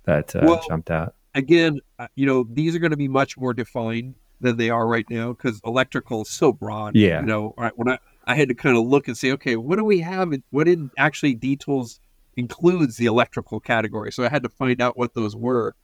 that 0.04 0.36
uh, 0.36 0.42
well, 0.44 0.64
jumped 0.68 0.92
out? 0.92 1.16
again, 1.36 1.80
uh, 2.00 2.08
you 2.16 2.26
know, 2.26 2.46
these 2.50 2.76
are 2.76 2.80
going 2.80 2.92
to 2.92 2.98
be 2.98 3.08
much 3.08 3.38
more 3.38 3.54
defined 3.54 4.16
than 4.42 4.58
they 4.58 4.70
are 4.70 4.88
right 4.88 5.06
now 5.10 5.34
because 5.34 5.62
electrical 5.66 6.24
is 6.24 6.30
so 6.30 6.52
broad. 6.52 6.96
Yeah. 6.96 7.22
You 7.22 7.26
know, 7.26 7.54
right, 7.58 7.72
when 7.76 7.90
I, 7.90 8.00
I 8.26 8.36
had 8.36 8.50
to 8.50 8.56
kind 8.56 8.78
of 8.78 8.86
look 8.86 9.08
and 9.08 9.18
say, 9.18 9.32
okay, 9.32 9.56
what 9.56 9.78
do 9.78 9.84
we 9.84 10.00
have? 10.00 10.34
What 10.52 10.68
in 10.68 10.92
actually 10.98 11.36
D-Tools 11.36 12.00
includes 12.36 12.98
the 12.98 13.06
electrical 13.06 13.60
category? 13.60 14.12
So 14.12 14.24
I 14.24 14.30
had 14.30 14.44
to 14.44 14.50
find 14.50 14.82
out 14.82 14.98
what 14.98 15.14
those 15.14 15.36
were. 15.36 15.76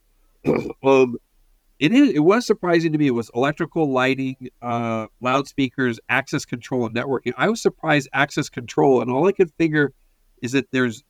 um, 0.82 1.16
it 1.78 1.92
is. 1.92 2.10
It 2.10 2.20
was 2.20 2.46
surprising 2.46 2.92
to 2.92 2.98
me. 2.98 3.06
It 3.06 3.14
was 3.14 3.30
electrical, 3.34 3.90
lighting, 3.90 4.36
uh, 4.60 5.06
loudspeakers, 5.20 5.98
access 6.08 6.44
control, 6.44 6.86
and 6.86 6.94
networking. 6.94 7.32
I 7.38 7.48
was 7.48 7.62
surprised 7.62 8.08
access 8.12 8.48
control, 8.48 9.00
and 9.00 9.10
all 9.10 9.26
I 9.26 9.32
could 9.32 9.50
figure 9.52 9.92
is 10.42 10.52
that 10.52 10.70
there's 10.72 11.02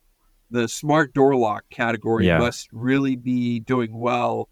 the 0.49 0.67
smart 0.67 1.13
door 1.13 1.35
lock 1.35 1.63
category 1.69 2.27
yeah. 2.27 2.37
must 2.37 2.69
really 2.71 3.15
be 3.15 3.59
doing 3.59 3.97
well 3.97 4.49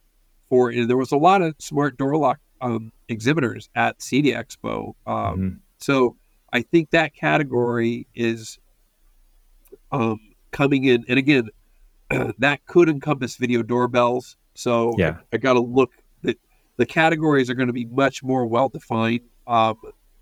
for 0.50 0.74
there 0.74 0.98
was 0.98 1.12
a 1.12 1.18
lot 1.18 1.42
of 1.42 1.56
smart 1.60 1.98
door 1.98 2.18
lock 2.18 2.40
um, 2.62 2.92
exhibitors 3.08 3.70
at 3.76 4.00
CEDIA 4.00 4.36
Expo. 4.36 4.94
Um, 5.06 5.16
mm-hmm. 5.16 5.56
So 5.78 6.18
I 6.52 6.62
think 6.62 6.90
that 6.92 7.14
category 7.14 8.08
is 8.16 8.60
um, 9.92 10.20
coming 10.52 10.86
in. 10.86 11.06
And 11.08 11.18
again, 11.18 11.50
that 12.40 12.66
could 12.66 12.90
encompass 12.90 13.36
video 13.36 13.64
doorbells. 13.64 14.38
So 14.56 14.94
yeah. 14.98 15.18
I, 15.32 15.36
I 15.36 15.38
got 15.38 15.54
to 15.54 15.62
look 15.62 15.92
that 16.24 16.38
the 16.78 16.86
categories 16.86 17.50
are 17.50 17.56
going 17.56 17.68
to 17.68 17.74
be 17.74 17.86
much 17.86 18.24
more 18.24 18.46
well 18.46 18.70
defined. 18.70 19.22
Um, 19.48 19.78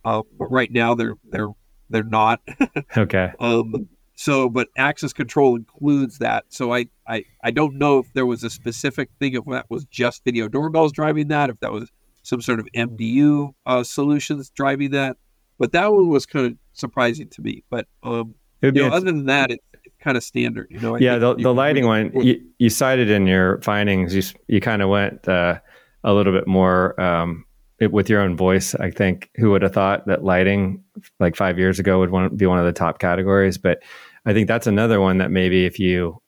uh, 0.06 0.22
but 0.38 0.52
right 0.52 0.72
now 0.72 0.96
they're 0.96 1.16
they're 1.30 1.50
they're 1.90 2.04
not. 2.04 2.42
okay. 2.98 3.32
Um, 3.40 3.90
so, 4.16 4.50
but 4.50 4.70
access 4.76 5.14
control 5.14 5.56
includes 5.56 6.18
that. 6.18 6.46
So 6.50 6.74
I, 6.74 6.88
I, 7.08 7.24
I 7.44 7.52
don't 7.52 7.76
know 7.76 8.00
if 8.00 8.12
there 8.14 8.26
was 8.26 8.44
a 8.44 8.50
specific 8.50 9.10
thing 9.20 9.36
if 9.36 9.46
that 9.46 9.70
was 9.70 9.86
just 9.86 10.24
video 10.26 10.48
doorbells 10.48 10.92
driving 10.92 11.28
that, 11.28 11.52
if 11.52 11.60
that 11.60 11.72
was 11.72 11.92
some 12.24 12.42
sort 12.42 12.60
of 12.60 12.68
MDU 12.76 13.54
uh, 13.68 13.84
solutions 13.84 14.50
driving 14.50 14.90
that. 14.92 15.18
But 15.60 15.72
that 15.74 15.94
one 15.94 16.10
was 16.10 16.26
kind 16.26 16.48
of 16.48 16.54
surprising 16.74 17.30
to 17.30 17.42
me. 17.44 17.64
But 17.70 17.88
um, 18.02 18.34
you 18.62 18.72
know, 18.72 18.88
other 18.88 19.06
than 19.06 19.28
that, 19.28 19.52
it's, 19.52 19.64
kind 20.08 20.16
of 20.16 20.24
standard. 20.24 20.68
You 20.70 20.80
know. 20.80 20.96
I 20.96 21.00
yeah, 21.00 21.18
the, 21.18 21.36
the 21.36 21.54
lighting 21.54 21.86
one 21.86 22.12
you, 22.16 22.42
you 22.60 22.70
cited 22.70 23.10
in 23.10 23.28
your 23.28 23.62
findings. 23.62 24.16
You 24.16 24.24
you 24.48 24.62
kind 24.62 24.82
of 24.82 24.88
went 24.88 25.28
uh, 25.28 25.60
a 26.06 26.14
little 26.14 26.32
bit 26.32 26.48
more 26.48 27.00
um, 27.00 27.46
it, 27.80 27.92
with 27.92 28.10
your 28.10 28.22
own 28.22 28.38
voice. 28.38 28.74
I 28.76 28.90
think 28.90 29.30
who 29.36 29.52
would 29.52 29.64
have 29.64 29.74
thought 29.74 30.08
that 30.08 30.24
lighting 30.24 30.82
like 31.20 31.36
five 31.36 31.60
years 31.60 31.78
ago 31.78 32.00
would 32.00 32.10
want, 32.10 32.38
be 32.38 32.46
one 32.46 32.58
of 32.58 32.66
the 32.66 32.72
top 32.72 33.00
categories, 33.00 33.58
but 33.58 33.84
I 34.26 34.32
think 34.32 34.48
that's 34.48 34.66
another 34.66 35.02
one 35.02 35.18
that 35.18 35.30
maybe 35.30 35.66
if 35.66 35.78
you 35.78 36.22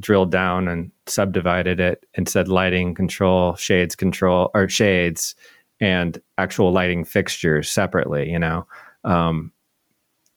drilled 0.00 0.30
down 0.30 0.68
and 0.68 0.90
subdivided 1.06 1.78
it 1.78 2.06
and 2.14 2.26
said 2.26 2.48
lighting 2.48 2.94
control, 2.94 3.56
shades 3.56 3.94
control, 3.94 4.50
or 4.54 4.70
shades 4.70 5.34
and 5.80 6.18
actual 6.38 6.72
lighting 6.72 7.04
fixtures 7.04 7.70
separately, 7.70 8.30
you 8.30 8.38
know, 8.38 8.66
um, 9.04 9.52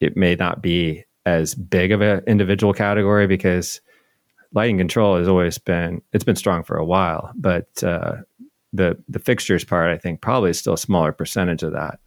it 0.02 0.18
may 0.18 0.36
not 0.36 0.62
be 0.62 1.06
as 1.26 1.56
big 1.56 1.92
of 1.92 2.02
an 2.02 2.22
individual 2.28 2.74
category 2.74 3.28
because 3.28 3.82
lighting 4.54 4.78
control 4.78 5.18
has 5.18 5.28
always 5.28 5.58
been 5.58 6.02
it's 6.14 6.24
been 6.24 6.36
strong 6.36 6.64
for 6.64 6.78
a 6.78 6.86
while, 6.86 7.32
but 7.36 7.84
uh, 7.84 8.18
the 8.74 8.98
the 9.10 9.20
fixtures 9.20 9.64
part 9.64 9.90
I 9.92 9.98
think 9.98 10.22
probably 10.22 10.52
is 10.52 10.60
still 10.60 10.74
a 10.74 10.78
smaller 10.78 11.12
percentage 11.12 11.64
of 11.64 11.74
that. 11.74 12.00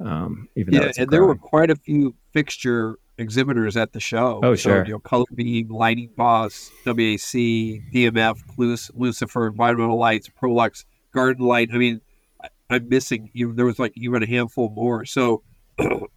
Um, 0.00 0.48
even 0.56 0.74
yeah, 0.74 0.90
and 0.98 1.10
there 1.10 1.24
were 1.24 1.36
quite 1.36 1.70
a 1.70 1.76
few 1.76 2.14
fixture 2.32 2.98
exhibitors 3.18 3.76
at 3.76 3.92
the 3.92 4.00
show. 4.00 4.40
Oh, 4.42 4.54
so, 4.54 4.70
sure. 4.70 4.84
You 4.84 4.92
know, 4.92 4.98
Colorbeam, 4.98 5.70
Lighting 5.70 6.10
Boss, 6.16 6.70
WAC, 6.84 7.92
DMF, 7.92 8.38
Lucifer, 8.94 9.46
Environmental 9.46 9.98
Lights, 9.98 10.28
Prolux, 10.28 10.84
Garden 11.12 11.46
Light. 11.46 11.70
I 11.72 11.76
mean, 11.78 12.00
I, 12.70 12.76
am 12.76 12.88
missing. 12.88 13.30
Even 13.34 13.56
there 13.56 13.66
was 13.66 13.78
like 13.78 13.92
even 13.96 14.22
a 14.22 14.26
handful 14.26 14.70
more. 14.70 15.04
So, 15.04 15.42
you 15.78 16.08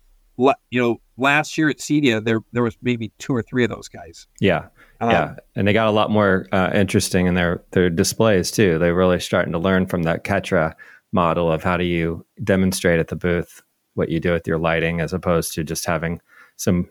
know, 0.71 1.01
last 1.17 1.58
year 1.58 1.69
at 1.69 1.78
CEDIA, 1.78 2.23
there 2.23 2.41
there 2.51 2.63
was 2.63 2.78
maybe 2.82 3.12
two 3.19 3.36
or 3.36 3.41
three 3.41 3.63
of 3.63 3.69
those 3.69 3.88
guys. 3.88 4.28
Yeah, 4.39 4.67
um, 5.01 5.12
yeah, 5.12 5.36
and 5.56 5.67
they 5.67 5.73
got 5.73 5.88
a 5.88 5.91
lot 5.91 6.12
more 6.12 6.47
uh, 6.51 6.71
interesting 6.73 7.25
in 7.25 7.34
their 7.36 7.63
their 7.71 7.89
displays 7.89 8.51
too. 8.51 8.78
They're 8.80 8.95
really 8.95 9.19
starting 9.19 9.54
to 9.54 9.60
learn 9.60 9.88
from 9.88 10.04
that 10.04 10.23
Ketra 10.23 10.73
model 11.12 11.51
of 11.51 11.63
how 11.63 11.78
do 11.78 11.86
you 11.86 12.25
demonstrate 12.43 12.99
at 12.99 13.08
the 13.08 13.15
booth 13.15 13.62
what 13.93 14.10
you 14.10 14.19
do 14.19 14.34
with 14.34 14.45
your 14.45 14.60
lighting 14.60 14.99
as 14.99 15.13
opposed 15.13 15.54
to 15.54 15.63
just 15.63 15.86
having 15.86 16.19
some 16.58 16.89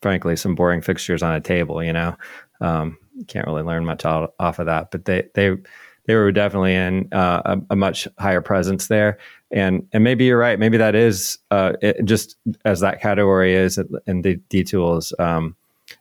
frankly 0.00 0.34
some 0.34 0.56
boring 0.56 0.82
fixtures 0.82 1.22
on 1.22 1.32
a 1.32 1.40
table 1.40 1.82
you 1.82 1.92
know 1.92 2.16
um, 2.60 2.98
can't 3.28 3.46
really 3.46 3.62
learn 3.62 3.84
much 3.84 4.04
out, 4.04 4.34
off 4.40 4.58
of 4.58 4.66
that 4.66 4.90
but 4.90 5.04
they 5.04 5.22
they 5.34 5.56
they 6.06 6.16
were 6.16 6.32
definitely 6.32 6.74
in 6.74 7.08
uh, 7.12 7.42
a, 7.44 7.58
a, 7.70 7.76
much 7.76 8.08
higher 8.18 8.40
presence 8.40 8.88
there 8.88 9.18
and 9.52 9.86
and 9.92 10.02
maybe 10.02 10.24
you're 10.24 10.38
right 10.38 10.58
maybe 10.58 10.76
that 10.76 10.94
is 10.94 11.38
uh, 11.50 11.72
it, 11.80 12.04
just 12.04 12.36
as 12.64 12.80
that 12.80 13.00
category 13.00 13.54
is 13.54 13.78
and 14.06 14.24
the 14.24 14.36
D-Tools 14.48 15.12
um, 15.18 15.56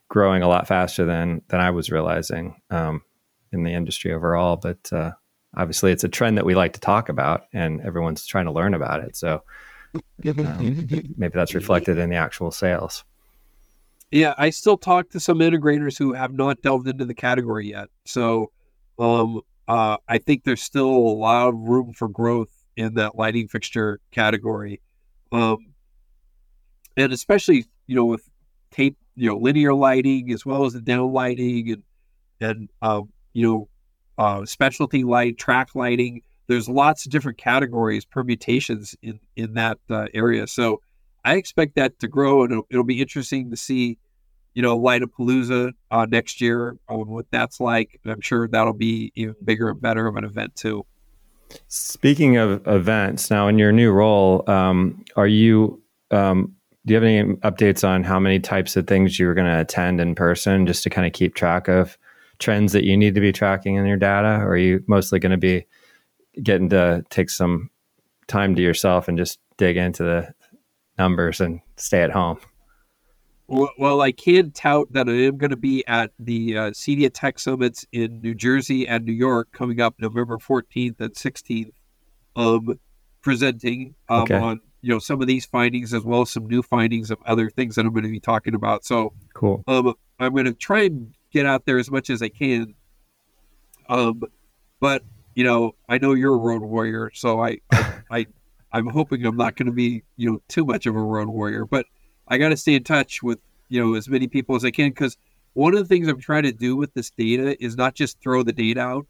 growing 0.10 0.42
a 0.42 0.48
lot 0.48 0.68
faster 0.68 1.06
than 1.06 1.42
than 1.50 1.60
i 1.60 1.70
was 1.70 1.92
realizing 1.92 2.62
um, 2.70 3.02
in 3.52 3.64
the 3.64 3.74
industry 3.74 4.14
overall 4.14 4.56
but 4.58 4.92
uh, 4.94 5.12
obviously 5.56 5.92
it's 5.92 6.04
a 6.04 6.10
trend 6.10 6.38
that 6.38 6.46
we 6.46 6.56
like 6.56 6.74
to 6.74 6.80
talk 6.80 7.10
about 7.10 7.46
and 7.54 7.82
everyone's 7.82 8.26
trying 8.26 8.46
to 8.46 8.52
learn 8.52 8.74
about 8.74 9.02
it 9.02 9.16
so 9.16 9.44
um, 9.94 11.14
maybe 11.18 11.34
that's 11.34 11.54
reflected 11.54 11.98
in 11.98 12.10
the 12.10 12.16
actual 12.16 12.52
sales. 12.52 13.04
Yeah, 14.12 14.34
I 14.38 14.50
still 14.50 14.78
talk 14.78 15.10
to 15.12 15.20
some 15.20 15.40
integrators 15.40 15.98
who 15.98 16.14
have 16.14 16.34
not 16.34 16.62
delved 16.62 16.88
into 16.88 17.06
the 17.06 17.14
category 17.14 17.70
yet. 17.70 17.88
So 18.06 18.52
um, 19.00 19.42
uh, 19.68 19.98
I 20.08 20.18
think 20.18 20.44
there's 20.44 20.62
still 20.62 20.90
a 20.90 21.16
lot 21.16 21.48
of 21.48 21.56
room 21.56 21.94
for 21.94 22.10
growth 22.10 22.61
in 22.76 22.96
that 22.96 23.16
lighting 23.16 23.48
fixture 23.48 24.00
category. 24.12 24.82
Um, 25.32 25.58
and 26.98 27.14
especially, 27.14 27.66
you 27.88 27.96
know, 27.96 28.06
with 28.06 28.28
tape, 28.72 28.98
you 29.16 29.30
know, 29.30 29.38
linear 29.38 29.74
lighting 29.74 30.32
as 30.32 30.46
well 30.46 30.66
as 30.66 30.74
the 30.74 30.82
down 30.82 31.12
lighting 31.12 31.72
and, 31.72 31.84
and 32.40 32.70
um, 32.82 33.10
you 33.34 33.48
know, 33.48 33.68
uh, 34.18 34.46
specialty 34.46 35.04
light, 35.04 35.38
track 35.38 35.70
lighting 35.74 36.22
there's 36.52 36.68
lots 36.68 37.06
of 37.06 37.12
different 37.12 37.38
categories, 37.38 38.04
permutations 38.04 38.94
in 39.02 39.22
in 39.38 39.54
that 39.54 39.78
uh, 39.90 40.08
area. 40.14 40.48
So 40.48 40.82
I 41.24 41.36
expect 41.36 41.76
that 41.76 42.00
to 42.00 42.10
grow, 42.10 42.44
and 42.44 42.52
it'll, 42.52 42.68
it'll 42.70 42.84
be 42.84 43.00
interesting 43.00 43.52
to 43.52 43.56
see, 43.56 43.98
you 44.54 44.62
know, 44.62 44.78
Lightapalooza 44.78 45.72
uh, 45.92 46.08
next 46.10 46.42
year 46.42 46.76
on 46.90 47.08
what 47.08 47.28
that's 47.32 47.62
like. 47.62 48.00
And 48.04 48.12
I'm 48.12 48.20
sure 48.20 48.50
that'll 48.50 48.74
be 48.74 49.14
even 49.16 49.36
bigger 49.42 49.70
and 49.70 49.80
better 49.80 50.08
of 50.08 50.18
an 50.18 50.26
event 50.26 50.56
too. 50.56 50.86
Speaking 51.68 52.38
of 52.38 52.66
events, 52.68 53.30
now 53.30 53.48
in 53.48 53.58
your 53.58 53.72
new 53.72 53.92
role, 53.92 54.50
um, 54.50 55.04
are 55.16 55.28
you? 55.28 55.82
Um, 56.12 56.56
do 56.86 56.94
you 56.94 56.96
have 56.96 57.04
any 57.04 57.36
updates 57.38 57.88
on 57.88 58.04
how 58.04 58.20
many 58.20 58.40
types 58.40 58.76
of 58.76 58.88
things 58.88 59.20
you're 59.20 59.36
going 59.36 59.48
to 59.48 59.60
attend 59.60 60.02
in 60.02 60.16
person, 60.16 60.66
just 60.66 60.84
to 60.84 60.90
kind 60.90 61.06
of 61.06 61.14
keep 61.14 61.36
track 61.36 61.68
of 61.68 61.98
trends 62.40 62.74
that 62.74 62.84
you 62.84 62.98
need 62.98 63.14
to 63.14 63.22
be 63.22 63.32
tracking 63.32 63.76
in 63.76 63.86
your 63.86 63.98
data? 63.98 64.42
Or 64.42 64.54
are 64.54 64.58
you 64.58 64.84
mostly 64.88 65.20
going 65.20 65.32
to 65.32 65.38
be 65.38 65.66
getting 66.42 66.70
to 66.70 67.04
take 67.10 67.30
some 67.30 67.70
time 68.28 68.56
to 68.56 68.62
yourself 68.62 69.08
and 69.08 69.18
just 69.18 69.40
dig 69.58 69.78
into 69.78 70.04
the 70.04 70.34
numbers 70.98 71.42
and 71.42 71.62
stay 71.78 72.02
at 72.02 72.12
home. 72.12 72.40
Well, 73.52 73.70
well 73.78 74.02
I 74.02 74.14
can 74.14 74.52
tout 74.52 74.94
that 74.94 75.10
I 75.10 75.12
am 75.12 75.38
going 75.38 75.50
to 75.50 75.58
be 75.58 75.86
at 75.86 76.12
the 76.18 76.58
uh, 76.58 76.72
CEDIA 76.72 77.12
Tech 77.14 77.38
Summits 77.38 77.86
in 77.92 78.22
New 78.22 78.34
Jersey 78.34 78.88
and 78.88 79.06
New 79.06 79.12
York 79.12 79.52
coming 79.52 79.82
up 79.82 79.96
November 80.00 80.38
14th 80.38 81.02
and 81.02 81.14
16th, 81.14 81.74
um, 82.38 82.80
presenting 83.22 83.94
um, 84.08 84.24
okay. 84.24 84.38
on 84.38 84.62
you 84.82 84.90
know 84.90 85.00
some 85.00 85.22
of 85.22 85.28
these 85.28 85.46
findings 85.46 85.94
as 85.94 86.04
well 86.04 86.22
as 86.22 86.32
some 86.32 86.48
new 86.48 86.64
findings 86.64 87.12
of 87.12 87.20
other 87.26 87.50
things 87.50 87.76
that 87.76 87.86
I'm 87.86 87.92
going 87.92 88.06
to 88.06 88.10
be 88.10 88.22
talking 88.22 88.56
about. 88.56 88.86
So 88.86 89.14
cool. 89.34 89.66
Um, 89.68 89.96
I'm 90.18 90.32
going 90.32 90.46
to 90.46 90.54
try 90.54 90.84
and 90.84 91.14
get 91.32 91.46
out 91.46 91.66
there 91.66 91.78
as 91.78 91.92
much 91.92 92.10
as 92.10 92.22
I 92.22 92.30
can. 92.30 92.74
Um, 93.90 94.24
but 94.80 95.04
you 95.36 95.44
know, 95.44 95.76
I 95.90 95.98
know 95.98 96.14
you're 96.14 96.36
a 96.36 96.38
road 96.38 96.62
warrior, 96.62 97.12
so 97.14 97.44
I, 97.44 97.58
I, 98.10 98.28
I 98.72 98.78
am 98.80 98.88
hoping 98.88 99.26
I'm 99.26 99.36
not 99.36 99.58
going 99.58 99.66
to 99.66 99.74
be, 99.74 100.04
you 100.16 100.32
know, 100.32 100.42
too 100.48 100.64
much 100.64 100.86
of 100.86 100.96
a 100.96 101.02
road 101.02 101.28
warrior, 101.28 101.66
but 101.66 101.86
I 102.28 102.38
got 102.38 102.50
to 102.50 102.58
stay 102.58 102.76
in 102.76 102.84
touch 102.84 103.22
with, 103.22 103.40
you 103.70 103.84
know, 103.84 103.96
as 103.96 104.08
many 104.08 104.28
people 104.28 104.56
as 104.56 104.66
I 104.66 104.72
can 104.72 104.90
because 104.90 105.18
one 105.54 105.74
of 105.74 105.80
the 105.80 105.86
things 105.86 106.08
I'm 106.08 106.20
trying 106.20 106.44
to 106.44 106.52
do 106.52 106.76
with 106.76 106.94
this 106.94 107.10
data 107.10 107.62
is 107.64 107.76
not 107.76 107.94
just 107.94 108.22
throw 108.22 108.44
the 108.44 108.54
data 108.54 108.80
out, 108.80 109.08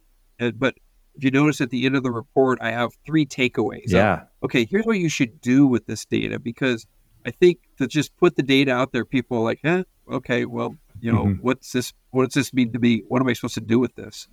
but 0.56 0.76
if 1.16 1.24
you 1.24 1.32
notice 1.32 1.62
at 1.62 1.70
the 1.70 1.86
end 1.86 1.96
of 1.96 2.04
the 2.04 2.12
report, 2.12 2.60
I 2.62 2.72
have 2.72 2.92
three 3.06 3.26
takeaways. 3.26 3.88
Yeah. 3.88 4.24
okay, 4.44 4.66
here's 4.66 4.86
what 4.86 4.98
you 4.98 5.10
should 5.10 5.42
do 5.42 5.68
with 5.68 5.86
this 5.86 6.06
data 6.06 6.40
because 6.40 6.88
I 7.26 7.32
think 7.32 7.60
to 7.78 7.88
just 7.88 8.16
put 8.18 8.36
the 8.36 8.44
data 8.44 8.72
out 8.72 8.92
there, 8.92 9.06
people 9.06 9.38
are 9.38 9.44
like, 9.44 9.60
eh, 9.64 9.84
okay, 10.10 10.46
well, 10.46 10.76
you 11.00 11.12
know, 11.12 11.26
mm-hmm. 11.26 11.42
what's 11.42 11.72
this? 11.72 11.94
What 12.12 12.26
does 12.26 12.34
this 12.34 12.54
mean 12.54 12.72
to 12.74 12.80
me? 12.80 13.04
What 13.08 13.22
am 13.22 13.28
I 13.28 13.34
supposed 13.34 13.56
to 13.56 13.62
do 13.62 13.80
with 13.80 13.96
this? 13.96 14.28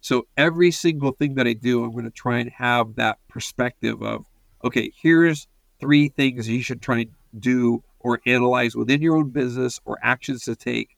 So 0.00 0.26
every 0.36 0.70
single 0.70 1.12
thing 1.12 1.34
that 1.34 1.46
I 1.46 1.52
do, 1.52 1.84
I'm 1.84 1.92
going 1.92 2.04
to 2.04 2.10
try 2.10 2.38
and 2.38 2.50
have 2.50 2.94
that 2.96 3.18
perspective 3.28 4.02
of, 4.02 4.24
okay, 4.64 4.92
here's 5.00 5.46
three 5.78 6.08
things 6.08 6.48
you 6.48 6.62
should 6.62 6.80
try 6.80 7.00
and 7.00 7.10
do 7.38 7.82
or 8.00 8.20
analyze 8.26 8.74
within 8.74 9.00
your 9.02 9.16
own 9.16 9.30
business 9.30 9.80
or 9.84 9.98
actions 10.02 10.44
to 10.44 10.56
take. 10.56 10.96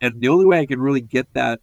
And 0.00 0.20
the 0.20 0.28
only 0.28 0.44
way 0.44 0.60
I 0.60 0.66
can 0.66 0.80
really 0.80 1.00
get 1.00 1.32
that 1.34 1.60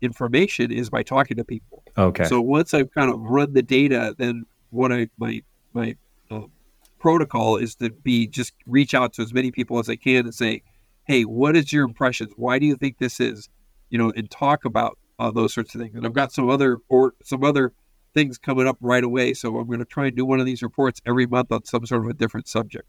information 0.00 0.70
is 0.72 0.88
by 0.90 1.02
talking 1.02 1.36
to 1.36 1.44
people. 1.44 1.82
Okay. 1.96 2.24
So 2.24 2.40
once 2.40 2.72
I've 2.72 2.92
kind 2.92 3.12
of 3.12 3.20
run 3.20 3.52
the 3.52 3.62
data, 3.62 4.14
then 4.18 4.46
what 4.70 4.92
I 4.92 5.08
my 5.18 5.42
my 5.72 5.96
um, 6.30 6.50
protocol 6.98 7.56
is 7.56 7.74
to 7.76 7.90
be 7.90 8.26
just 8.26 8.52
reach 8.66 8.94
out 8.94 9.12
to 9.14 9.22
as 9.22 9.32
many 9.32 9.50
people 9.50 9.78
as 9.78 9.88
I 9.88 9.96
can 9.96 10.26
and 10.26 10.34
say, 10.34 10.62
hey, 11.04 11.22
what 11.22 11.56
is 11.56 11.72
your 11.72 11.84
impressions? 11.84 12.32
Why 12.36 12.58
do 12.58 12.66
you 12.66 12.76
think 12.76 12.98
this 12.98 13.20
is? 13.20 13.48
You 13.90 13.98
know, 13.98 14.12
and 14.14 14.30
talk 14.30 14.64
about 14.64 14.98
uh, 15.18 15.30
those 15.30 15.52
sorts 15.52 15.74
of 15.74 15.80
things. 15.80 15.94
And 15.94 16.06
I've 16.06 16.14
got 16.14 16.32
some 16.32 16.48
other 16.48 16.78
or 16.88 17.14
some 17.24 17.44
other 17.44 17.72
things 18.14 18.38
coming 18.38 18.66
up 18.66 18.78
right 18.80 19.04
away. 19.04 19.34
So 19.34 19.58
I'm 19.58 19.66
going 19.66 19.80
to 19.80 19.84
try 19.84 20.06
and 20.06 20.16
do 20.16 20.24
one 20.24 20.40
of 20.40 20.46
these 20.46 20.62
reports 20.62 21.00
every 21.06 21.26
month 21.26 21.52
on 21.52 21.64
some 21.64 21.84
sort 21.86 22.04
of 22.04 22.10
a 22.10 22.14
different 22.14 22.48
subject. 22.48 22.88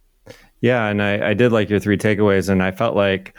Yeah, 0.62 0.88
and 0.88 1.02
I, 1.02 1.30
I 1.30 1.34
did 1.34 1.52
like 1.52 1.70
your 1.70 1.80
three 1.80 1.98
takeaways, 1.98 2.50
and 2.50 2.62
I 2.62 2.72
felt 2.72 2.96
like 2.96 3.36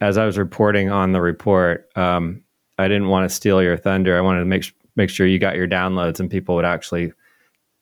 as 0.00 0.18
I 0.18 0.24
was 0.24 0.38
reporting 0.38 0.90
on 0.90 1.12
the 1.12 1.20
report, 1.20 1.90
um, 1.96 2.42
I 2.78 2.88
didn't 2.88 3.08
want 3.08 3.28
to 3.28 3.34
steal 3.34 3.62
your 3.62 3.76
thunder. 3.76 4.16
I 4.16 4.20
wanted 4.20 4.40
to 4.40 4.46
make 4.46 4.72
make 4.96 5.10
sure 5.10 5.26
you 5.26 5.38
got 5.38 5.56
your 5.56 5.68
downloads 5.68 6.20
and 6.20 6.30
people 6.30 6.54
would 6.54 6.64
actually 6.64 7.12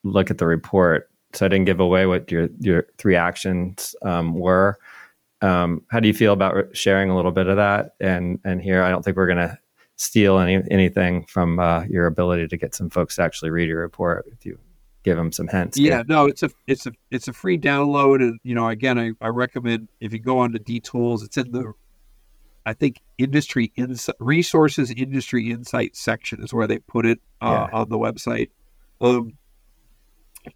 look 0.02 0.30
at 0.30 0.38
the 0.38 0.46
report. 0.46 1.09
So 1.33 1.46
I 1.46 1.48
didn't 1.48 1.66
give 1.66 1.80
away 1.80 2.07
what 2.07 2.30
your 2.30 2.48
your 2.61 2.87
three 2.98 3.16
actions 3.16 3.94
um, 4.02 4.35
were. 4.35 4.78
Um, 5.40 5.83
how 5.90 6.00
do 6.00 6.09
you 6.09 6.14
feel 6.14 6.33
about 6.33 6.76
sharing 6.76 7.11
a 7.11 7.16
little 7.16 7.33
bit 7.33 7.48
of 7.48 7.57
that? 7.57 7.94
And 8.00 8.38
and 8.44 8.62
here, 8.62 8.83
I 8.83 8.90
don't 8.90 9.04
think 9.04 9.16
we're 9.16 9.26
going 9.26 9.48
to 9.48 9.59
steal 9.96 10.38
any 10.38 10.62
anything 10.70 11.24
from 11.26 11.59
uh, 11.59 11.85
your 11.85 12.07
ability 12.07 12.48
to 12.48 12.57
get 12.57 12.74
some 12.74 12.90
folks 12.90 13.16
to 13.16 13.22
actually 13.22 13.50
read 13.50 13.68
your 13.68 13.80
report 13.80 14.26
if 14.33 14.46
you 14.46 14.59
give 15.04 15.16
them 15.16 15.32
some 15.32 15.48
hints. 15.48 15.78
Yeah, 15.78 16.02
no, 16.08 16.26
it's 16.26 16.42
a 16.42 16.50
it's 16.66 16.86
a 16.86 16.92
it's 17.10 17.28
a 17.28 17.32
free 17.32 17.58
download, 17.58 18.16
and 18.16 18.40
you 18.42 18.54
know, 18.54 18.68
again, 18.68 18.98
I, 18.98 19.12
I 19.20 19.28
recommend 19.28 19.88
if 20.00 20.12
you 20.12 20.18
go 20.18 20.38
on 20.38 20.52
to 20.52 20.58
D-Tools, 20.58 21.22
it's 21.22 21.36
in 21.36 21.52
the 21.52 21.72
I 22.66 22.72
think 22.72 23.00
industry 23.18 23.72
insight 23.76 24.16
resources 24.18 24.90
industry 24.90 25.50
insight 25.50 25.96
section 25.96 26.42
is 26.42 26.52
where 26.52 26.66
they 26.66 26.78
put 26.78 27.06
it 27.06 27.20
uh, 27.40 27.68
yeah. 27.70 27.78
on 27.78 27.88
the 27.88 27.98
website. 27.98 28.50
Um, 29.00 29.38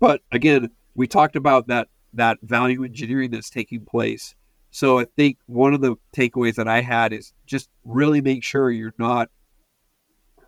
but 0.00 0.22
again, 0.32 0.70
we 0.94 1.06
talked 1.06 1.36
about 1.36 1.68
that 1.68 1.88
that 2.14 2.38
value 2.42 2.84
engineering 2.84 3.30
that's 3.30 3.50
taking 3.50 3.84
place 3.84 4.34
so 4.70 4.98
I 4.98 5.06
think 5.16 5.38
one 5.46 5.74
of 5.74 5.80
the 5.80 5.96
takeaways 6.14 6.56
that 6.56 6.68
I 6.68 6.80
had 6.80 7.12
is 7.12 7.32
just 7.46 7.70
really 7.84 8.20
make 8.20 8.44
sure 8.44 8.70
you're 8.70 8.94
not 8.98 9.30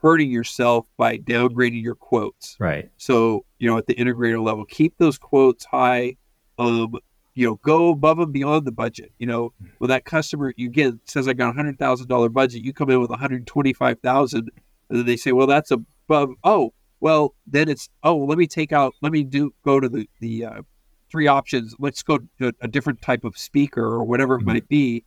hurting 0.00 0.30
yourself 0.30 0.86
by 0.96 1.18
downgrading 1.18 1.82
your 1.82 1.94
quotes. 1.94 2.56
Right. 2.58 2.90
So, 2.96 3.44
you 3.58 3.68
know, 3.68 3.76
at 3.76 3.86
the 3.86 3.94
integrator 3.94 4.42
level, 4.42 4.64
keep 4.64 4.96
those 4.98 5.18
quotes 5.18 5.64
high. 5.64 6.16
Um, 6.58 6.94
you 7.34 7.46
know, 7.46 7.54
go 7.62 7.90
above 7.90 8.18
and 8.18 8.32
beyond 8.32 8.66
the 8.66 8.72
budget. 8.72 9.12
You 9.18 9.26
know, 9.26 9.52
when 9.78 9.88
that 9.88 10.04
customer 10.04 10.52
you 10.56 10.68
get 10.68 10.94
says 11.04 11.28
I 11.28 11.32
got 11.32 11.50
a 11.50 11.52
hundred 11.52 11.78
thousand 11.78 12.08
dollar 12.08 12.28
budget, 12.28 12.64
you 12.64 12.72
come 12.72 12.90
in 12.90 13.00
with 13.00 13.10
a 13.10 13.16
hundred 13.16 13.46
twenty 13.46 13.72
five 13.72 14.00
thousand, 14.00 14.50
and 14.88 14.98
then 14.98 15.06
they 15.06 15.16
say, 15.16 15.32
well, 15.32 15.46
that's 15.46 15.70
above. 15.70 16.30
Oh, 16.44 16.72
well, 17.00 17.34
then 17.46 17.68
it's 17.68 17.88
oh, 18.02 18.16
let 18.16 18.36
me 18.36 18.46
take 18.46 18.72
out, 18.72 18.94
let 19.00 19.12
me 19.12 19.22
do 19.22 19.54
go 19.64 19.80
to 19.80 19.88
the 19.88 20.08
the 20.20 20.44
uh, 20.44 20.62
three 21.10 21.28
options. 21.28 21.74
Let's 21.78 22.02
go 22.02 22.18
to 22.40 22.52
a 22.60 22.68
different 22.68 23.00
type 23.00 23.24
of 23.24 23.38
speaker 23.38 23.84
or 23.84 24.04
whatever 24.04 24.34
it 24.34 24.38
mm-hmm. 24.38 24.48
might 24.48 24.68
be. 24.68 25.04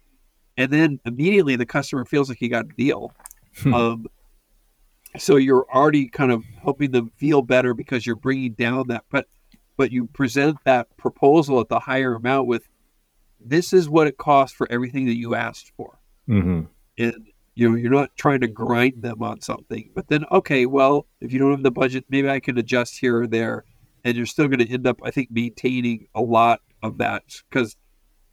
And 0.58 0.72
then 0.72 1.00
immediately 1.06 1.56
the 1.56 1.66
customer 1.66 2.06
feels 2.06 2.30
like 2.30 2.38
he 2.40 2.48
got 2.48 2.66
a 2.66 2.76
deal. 2.78 3.12
Hmm. 3.58 3.74
Um, 3.74 4.06
so 5.18 5.36
you're 5.36 5.66
already 5.74 6.08
kind 6.08 6.32
of 6.32 6.44
helping 6.62 6.92
them 6.92 7.12
feel 7.18 7.42
better 7.42 7.74
because 7.74 8.06
you're 8.06 8.16
bringing 8.16 8.54
down 8.54 8.88
that, 8.88 9.06
but 9.10 9.28
but 9.76 9.92
you 9.92 10.06
present 10.08 10.58
that 10.66 10.96
proposal 10.98 11.60
at 11.60 11.68
the 11.68 11.80
higher 11.80 12.14
amount 12.16 12.48
with 12.48 12.68
this 13.40 13.74
is 13.74 13.90
what 13.90 14.08
it 14.08 14.18
costs 14.18 14.56
for 14.56 14.72
everything 14.72 15.06
that 15.06 15.18
you 15.18 15.36
asked 15.36 15.72
for, 15.76 16.00
mm-hmm. 16.28 16.62
and 16.98 17.28
you 17.56 17.70
know 17.70 17.76
you're 17.76 17.92
not 17.92 18.16
trying 18.16 18.42
to 18.42 18.48
grind 18.48 19.02
them 19.02 19.22
on 19.22 19.42
something. 19.42 19.90
But 19.94 20.08
then 20.08 20.26
okay, 20.32 20.66
well 20.66 21.08
if 21.22 21.32
you 21.32 21.40
don't 21.40 21.52
have 21.52 21.64
the 21.64 21.72
budget, 21.72 22.06
maybe 22.10 22.30
I 22.30 22.40
can 22.40 22.58
adjust 22.58 23.00
here 23.00 23.22
or 23.22 23.28
there, 23.28 23.66
and 24.04 24.16
you're 24.16 24.26
still 24.26 24.48
going 24.48 24.60
to 24.60 24.70
end 24.70 24.88
up, 24.88 25.00
I 25.04 25.12
think, 25.12 25.30
maintaining 25.32 26.08
a 26.16 26.22
lot 26.22 26.62
of 26.82 26.98
that 26.98 27.24
because 27.50 27.76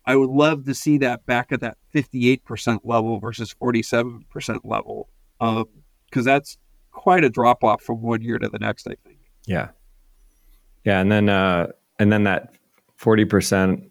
I 0.07 0.16
would 0.16 0.31
love 0.31 0.64
to 0.64 0.75
see 0.75 0.99
that 0.99 1.25
back 1.27 1.53
at 1.53 1.61
that 1.61 1.77
58% 1.95 2.81
level 2.85 3.21
versus 3.21 3.55
47% 3.61 4.61
level. 4.64 5.09
Because 5.38 5.62
um, 5.62 6.25
that's 6.25 6.59
quite 6.90 7.24
a 7.24 7.31
drop 7.31 7.64
off 7.64 7.83
from 7.83 8.03
one 8.03 8.22
year 8.22 8.38
to 8.38 8.48
the 8.48 8.59
next, 8.59 8.87
I 8.87 8.94
think. 9.05 9.18
Yeah. 9.46 9.68
Yeah. 10.85 11.00
And 11.00 11.11
then, 11.11 11.29
uh, 11.29 11.68
and 11.98 12.12
then 12.12 12.24
that 12.24 12.55
40% 13.00 13.88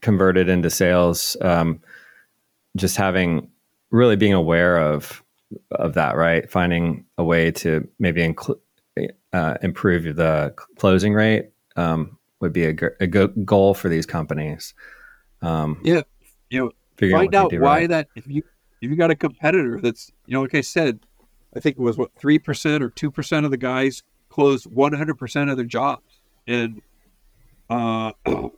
converted 0.00 0.48
into 0.48 0.70
sales, 0.70 1.36
um, 1.40 1.80
just 2.76 2.96
having 2.96 3.50
really 3.90 4.16
being 4.16 4.34
aware 4.34 4.78
of, 4.78 5.22
of 5.70 5.94
that, 5.94 6.16
right? 6.16 6.50
Finding 6.50 7.04
a 7.18 7.24
way 7.24 7.50
to 7.52 7.88
maybe 7.98 8.22
include, 8.22 8.58
uh, 9.32 9.54
improve 9.62 10.16
the 10.16 10.54
closing 10.76 11.12
rate 11.12 11.50
um, 11.76 12.18
would 12.40 12.52
be 12.52 12.64
a, 12.64 12.74
a 13.00 13.06
good 13.06 13.44
goal 13.44 13.74
for 13.74 13.88
these 13.88 14.06
companies. 14.06 14.74
Um, 15.42 15.80
yeah, 15.84 16.02
you 16.50 16.72
know, 17.00 17.10
find 17.10 17.34
out 17.34 17.52
why 17.52 17.80
right. 17.80 17.88
that 17.90 18.08
if 18.16 18.26
you 18.26 18.42
if 18.80 18.90
you 18.90 18.96
got 18.96 19.10
a 19.10 19.14
competitor 19.14 19.80
that's 19.80 20.10
you 20.26 20.34
know, 20.34 20.42
like 20.42 20.54
I 20.54 20.60
said, 20.60 21.05
I 21.56 21.60
think 21.60 21.78
it 21.78 21.82
was 21.82 21.96
what 21.96 22.14
three 22.14 22.38
percent 22.38 22.84
or 22.84 22.90
two 22.90 23.10
percent 23.10 23.46
of 23.46 23.50
the 23.50 23.56
guys 23.56 24.02
closed 24.28 24.66
one 24.66 24.92
hundred 24.92 25.14
percent 25.14 25.48
of 25.48 25.56
their 25.56 25.66
jobs, 25.66 26.20
and 26.46 26.82
uh, 27.70 28.12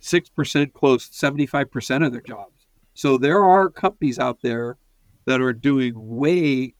six 0.00 0.28
uh, 0.28 0.32
percent 0.36 0.74
closed 0.74 1.14
seventy 1.14 1.46
five 1.46 1.70
percent 1.70 2.04
of 2.04 2.12
their 2.12 2.20
jobs. 2.20 2.66
So 2.92 3.16
there 3.16 3.42
are 3.42 3.70
companies 3.70 4.18
out 4.18 4.42
there 4.42 4.76
that 5.24 5.40
are 5.40 5.54
doing 5.54 5.94
way 5.96 6.74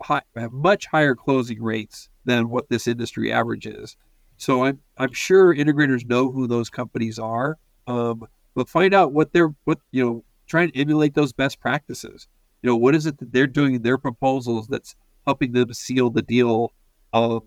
high, 0.00 0.22
have 0.36 0.52
much 0.52 0.86
higher 0.86 1.16
closing 1.16 1.60
rates 1.60 2.08
than 2.24 2.48
what 2.48 2.68
this 2.68 2.86
industry 2.86 3.32
average 3.32 3.66
is. 3.66 3.96
So 4.36 4.64
I'm 4.64 4.80
I'm 4.96 5.12
sure 5.12 5.54
integrators 5.54 6.08
know 6.08 6.30
who 6.30 6.46
those 6.46 6.70
companies 6.70 7.18
are, 7.18 7.58
um, 7.88 8.28
but 8.54 8.68
find 8.68 8.94
out 8.94 9.12
what 9.12 9.32
they're 9.32 9.54
what 9.64 9.80
you 9.90 10.04
know. 10.04 10.24
Try 10.46 10.64
and 10.64 10.72
emulate 10.74 11.14
those 11.14 11.32
best 11.32 11.60
practices. 11.60 12.28
You 12.62 12.70
know 12.70 12.76
what 12.76 12.94
is 12.94 13.06
it 13.06 13.18
that 13.18 13.32
they're 13.32 13.46
doing 13.46 13.74
in 13.74 13.82
their 13.82 13.98
proposals 13.98 14.68
that's 14.68 14.94
helping 15.26 15.52
them 15.52 15.72
seal 15.72 16.10
the 16.10 16.22
deal, 16.22 16.72
um, 17.12 17.42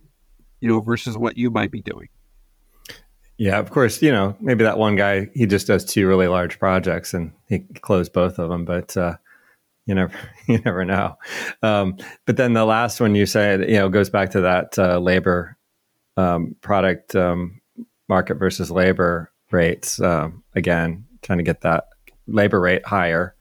you 0.60 0.70
know, 0.70 0.82
versus 0.82 1.18
what 1.18 1.38
you 1.38 1.50
might 1.50 1.72
be 1.72 1.82
doing. 1.82 2.10
Yeah, 3.38 3.60
of 3.60 3.70
course. 3.70 4.02
You 4.02 4.12
know, 4.12 4.36
maybe 4.40 4.64
that 4.64 4.78
one 4.78 4.96
guy 4.96 5.30
he 5.34 5.46
just 5.46 5.68
does 5.68 5.84
two 5.84 6.08
really 6.08 6.28
large 6.28 6.58
projects 6.60 7.14
and 7.14 7.32
he 7.48 7.60
closed 7.82 8.14
both 8.14 8.40
of 8.40 8.50
them, 8.50 8.66
but 8.66 8.96
uh, 8.96 9.18
you 9.86 9.96
never 9.96 10.14
you 10.48 10.60
never 10.60 10.86
know. 10.86 11.18
Um, 11.62 11.98
but 12.26 12.38
then 12.38 12.54
the 12.54 12.66
last 12.66 13.00
one 13.00 13.16
you 13.16 13.26
said, 13.26 13.70
you 13.70 13.76
know, 13.76 13.90
goes 13.90 14.10
back 14.10 14.32
to 14.32 14.42
that 14.42 14.78
uh, 14.80 15.00
labor 15.00 15.58
um, 16.18 16.56
product 16.62 17.16
um, 17.16 17.62
market 18.08 18.36
versus 18.36 18.72
labor 18.72 19.32
rates. 19.52 20.00
Um, 20.00 20.44
again, 20.56 21.06
trying 21.22 21.40
to 21.40 21.44
get 21.44 21.62
that 21.62 21.86
labor 22.28 22.60
rate 22.60 22.86
higher. 22.86 23.35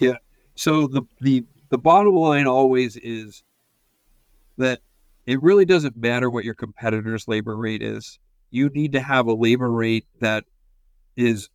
Yeah. 0.00 0.16
So 0.54 0.86
the 0.86 1.02
the 1.20 1.44
the 1.70 1.78
bottom 1.78 2.14
line 2.14 2.46
always 2.46 2.96
is 2.96 3.42
that 4.56 4.80
it 5.26 5.42
really 5.42 5.64
doesn't 5.64 5.96
matter 5.96 6.30
what 6.30 6.44
your 6.44 6.54
competitor's 6.54 7.26
labor 7.26 7.56
rate 7.56 7.82
is. 7.82 8.18
You 8.50 8.68
need 8.68 8.92
to 8.92 9.00
have 9.00 9.26
a 9.26 9.34
labor 9.34 9.70
rate 9.70 10.06
that 10.20 10.44
is 11.16 11.48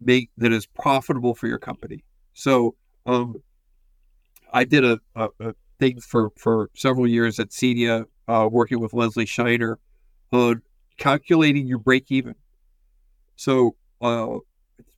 make 0.00 0.30
that 0.38 0.52
is 0.52 0.66
profitable 0.66 1.34
for 1.34 1.46
your 1.46 1.58
company. 1.58 2.04
So 2.34 2.74
um, 3.06 3.36
I 4.52 4.64
did 4.64 4.84
a, 4.84 5.00
a, 5.14 5.28
a, 5.40 5.54
thing 5.78 6.00
for, 6.00 6.30
for 6.36 6.70
several 6.76 7.08
years 7.08 7.40
at 7.40 7.50
CEDIA, 7.50 8.04
uh, 8.28 8.48
working 8.50 8.78
with 8.78 8.94
Leslie 8.94 9.26
Shiner 9.26 9.78
on 10.30 10.62
calculating 10.96 11.66
your 11.66 11.78
break 11.78 12.10
even. 12.10 12.36
So 13.36 13.74
uh, 14.00 14.38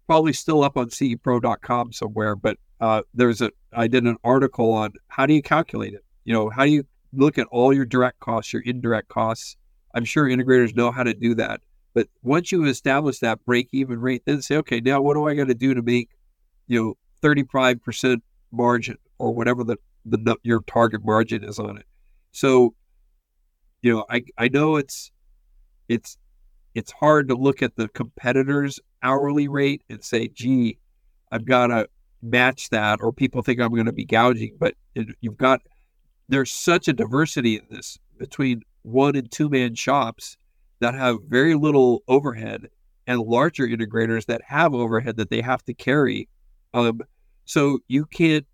probably 0.06 0.32
still 0.32 0.62
up 0.62 0.76
on 0.76 0.88
CEPro.com 0.88 1.92
somewhere, 1.92 2.36
but 2.36 2.58
uh, 2.80 3.02
there's 3.14 3.40
a 3.40 3.50
I 3.72 3.88
did 3.88 4.04
an 4.04 4.16
article 4.24 4.72
on 4.72 4.92
how 5.08 5.26
do 5.26 5.34
you 5.34 5.42
calculate 5.42 5.94
it. 5.94 6.04
You 6.24 6.32
know, 6.32 6.50
how 6.50 6.64
do 6.64 6.70
you 6.70 6.84
look 7.16 7.38
at 7.38 7.46
all 7.50 7.72
your 7.72 7.84
direct 7.84 8.20
costs, 8.20 8.52
your 8.52 8.62
indirect 8.62 9.08
costs. 9.08 9.56
I'm 9.94 10.04
sure 10.04 10.24
integrators 10.24 10.74
know 10.74 10.90
how 10.90 11.02
to 11.02 11.14
do 11.14 11.34
that. 11.36 11.60
But 11.94 12.08
once 12.22 12.50
you 12.50 12.64
establish 12.64 13.20
that 13.20 13.44
break 13.44 13.68
even 13.72 14.00
rate, 14.00 14.22
then 14.26 14.42
say, 14.42 14.56
okay, 14.56 14.80
now 14.80 15.00
what 15.00 15.14
do 15.14 15.28
I 15.28 15.34
got 15.34 15.46
to 15.46 15.54
do 15.54 15.74
to 15.74 15.82
make, 15.82 16.10
you 16.66 16.82
know, 16.82 16.94
35% 17.22 18.20
margin 18.50 18.98
or 19.18 19.32
whatever 19.32 19.62
the, 19.62 19.76
the 20.04 20.36
your 20.42 20.60
target 20.62 21.04
margin 21.04 21.44
is 21.44 21.58
on 21.58 21.78
it. 21.78 21.86
So, 22.32 22.74
you 23.82 23.92
know, 23.94 24.04
I, 24.10 24.24
I 24.36 24.48
know 24.48 24.76
it's 24.76 25.12
it's 25.88 26.18
it's 26.74 26.90
hard 26.90 27.28
to 27.28 27.36
look 27.36 27.62
at 27.62 27.76
the 27.76 27.88
competitor's 27.88 28.80
hourly 29.04 29.46
rate 29.46 29.82
and 29.88 30.02
say, 30.02 30.26
gee, 30.28 30.78
I've 31.30 31.44
got 31.44 31.68
to 31.68 31.88
match 32.22 32.70
that, 32.70 33.00
or 33.00 33.12
people 33.12 33.42
think 33.42 33.60
I'm 33.60 33.72
going 33.72 33.86
to 33.86 33.92
be 33.92 34.04
gouging. 34.04 34.56
But 34.58 34.74
it, 34.94 35.08
you've 35.20 35.36
got 35.36 35.60
there's 36.28 36.50
such 36.50 36.88
a 36.88 36.92
diversity 36.92 37.56
in 37.56 37.62
this 37.70 37.98
between 38.18 38.62
one 38.82 39.14
and 39.14 39.30
two 39.30 39.48
man 39.48 39.74
shops 39.74 40.36
that 40.80 40.94
have 40.94 41.18
very 41.28 41.54
little 41.54 42.02
overhead 42.08 42.68
and 43.06 43.20
larger 43.20 43.66
integrators 43.66 44.26
that 44.26 44.40
have 44.46 44.74
overhead 44.74 45.16
that 45.16 45.30
they 45.30 45.40
have 45.40 45.62
to 45.64 45.74
carry. 45.74 46.28
Um, 46.72 47.02
so 47.44 47.78
you 47.88 48.06
can't, 48.06 48.46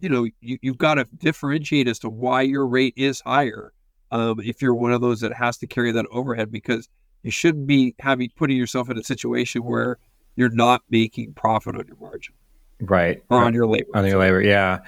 you 0.00 0.08
know, 0.08 0.26
you, 0.40 0.58
you've 0.60 0.78
got 0.78 0.94
to 0.94 1.06
differentiate 1.18 1.88
as 1.88 1.98
to 2.00 2.10
why 2.10 2.42
your 2.42 2.66
rate 2.66 2.94
is 2.96 3.20
higher. 3.20 3.72
Um, 4.10 4.40
if 4.40 4.60
you're 4.60 4.74
one 4.74 4.92
of 4.92 5.00
those 5.00 5.20
that 5.20 5.32
has 5.32 5.56
to 5.58 5.66
carry 5.66 5.92
that 5.92 6.06
overhead, 6.10 6.52
because 6.52 6.88
you 7.22 7.30
shouldn't 7.30 7.66
be 7.66 7.94
having 7.98 8.30
putting 8.36 8.56
yourself 8.56 8.90
in 8.90 8.98
a 8.98 9.02
situation 9.02 9.62
where 9.64 9.98
you're 10.36 10.50
not 10.50 10.82
making 10.90 11.34
profit 11.34 11.76
on 11.76 11.86
your 11.86 11.96
margin, 12.00 12.34
right? 12.80 13.22
Or 13.30 13.44
on 13.44 13.54
your 13.54 13.66
labor, 13.66 13.88
on 13.94 14.06
your 14.06 14.18
labor. 14.18 14.42
Yeah, 14.42 14.80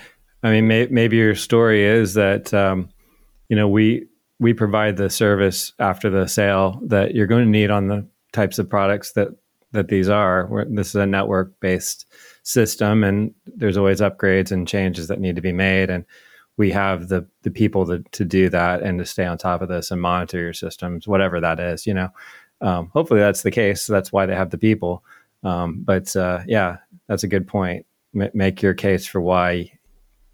I 0.42 0.50
mean, 0.50 0.66
may, 0.66 0.86
maybe 0.86 1.16
your 1.16 1.34
story 1.34 1.84
is 1.84 2.14
that 2.14 2.52
um, 2.52 2.88
you 3.48 3.56
know 3.56 3.68
we 3.68 4.06
we 4.40 4.52
provide 4.52 4.96
the 4.96 5.10
service 5.10 5.72
after 5.78 6.10
the 6.10 6.26
sale 6.26 6.80
that 6.84 7.14
you're 7.14 7.26
going 7.26 7.44
to 7.44 7.50
need 7.50 7.70
on 7.70 7.88
the 7.88 8.06
types 8.32 8.58
of 8.58 8.68
products 8.68 9.12
that 9.12 9.28
that 9.72 9.88
these 9.88 10.08
are. 10.08 10.46
We're, 10.46 10.64
this 10.64 10.88
is 10.88 10.94
a 10.96 11.06
network 11.06 11.58
based 11.60 12.06
system 12.44 13.02
and 13.02 13.34
there's 13.46 13.76
always 13.76 14.00
upgrades 14.00 14.52
and 14.52 14.68
changes 14.68 15.08
that 15.08 15.18
need 15.18 15.34
to 15.34 15.42
be 15.42 15.52
made 15.52 15.88
and 15.88 16.04
we 16.56 16.70
have 16.70 17.08
the 17.08 17.26
the 17.42 17.50
people 17.50 17.86
to, 17.86 18.02
to 18.12 18.24
do 18.24 18.48
that 18.48 18.82
and 18.82 18.98
to 18.98 19.06
stay 19.06 19.24
on 19.24 19.38
top 19.38 19.62
of 19.62 19.68
this 19.68 19.90
and 19.90 20.00
monitor 20.00 20.38
your 20.40 20.52
systems 20.52 21.08
whatever 21.08 21.40
that 21.40 21.60
is 21.60 21.86
you 21.86 21.94
know. 21.94 22.08
Um, 22.60 22.88
hopefully 22.94 23.20
that's 23.20 23.42
the 23.42 23.50
case. 23.50 23.86
That's 23.86 24.12
why 24.12 24.26
they 24.26 24.34
have 24.34 24.50
the 24.50 24.58
people. 24.58 25.04
Um, 25.42 25.82
but 25.84 26.14
uh, 26.16 26.40
yeah 26.46 26.78
that's 27.08 27.24
a 27.24 27.28
good 27.28 27.46
point. 27.46 27.86
M- 28.18 28.30
make 28.34 28.62
your 28.62 28.74
case 28.74 29.06
for 29.06 29.20
why 29.20 29.70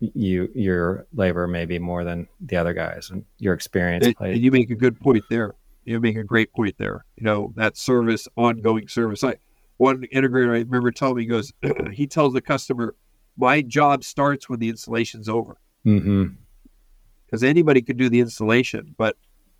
you 0.01 0.51
your 0.55 1.07
labor 1.13 1.47
may 1.47 1.67
be 1.67 1.79
more 1.79 2.05
than 2.05 2.27
the 2.41 2.57
other 2.57 2.73
guys 2.73 3.11
and 3.11 3.25
your 3.39 3.55
experience 3.55 4.07
and, 4.07 4.17
and 4.21 4.39
you 4.41 4.51
make 4.51 4.71
a 4.71 4.75
good 4.75 4.99
point 5.01 5.25
there. 5.31 5.55
You 5.85 6.01
make 6.01 6.17
a 6.17 6.25
great 6.25 6.53
point 6.53 6.77
there. 6.79 7.05
You 7.17 7.25
know 7.25 7.53
that 7.57 7.77
service 7.77 8.29
ongoing 8.37 8.89
service. 8.89 9.25
I 9.25 9.37
one 9.81 10.03
integrator 10.13 10.55
I 10.55 10.59
remember 10.59 10.91
telling 10.91 11.17
me, 11.17 11.23
he 11.23 11.29
goes, 11.29 11.55
he 11.93 12.07
tells 12.07 12.35
the 12.35 12.43
customer, 12.43 12.95
my 13.39 13.63
job 13.63 14.05
starts 14.05 14.47
when 14.47 14.61
the 14.61 14.69
installation's 14.69 15.27
over. 15.27 15.57
Because 15.85 16.03
mm-hmm. 16.05 17.45
anybody 17.45 17.83
could 17.83 17.97
do 17.97 18.09
the 18.09 18.21
installation, 18.21 18.95
but 18.99 19.17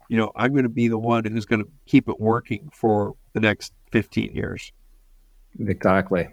you 0.09 0.17
know, 0.17 0.33
I'm 0.35 0.53
going 0.53 0.65
to 0.65 0.69
be 0.69 0.89
the 0.89 0.99
one 0.99 1.25
who's 1.25 1.47
going 1.47 1.63
to 1.63 1.71
keep 1.87 2.09
it 2.09 2.21
working 2.21 2.69
for 2.73 3.15
the 3.33 3.41
next 3.41 3.73
15 3.93 4.35
years. 4.35 4.73
Exactly. 5.61 6.29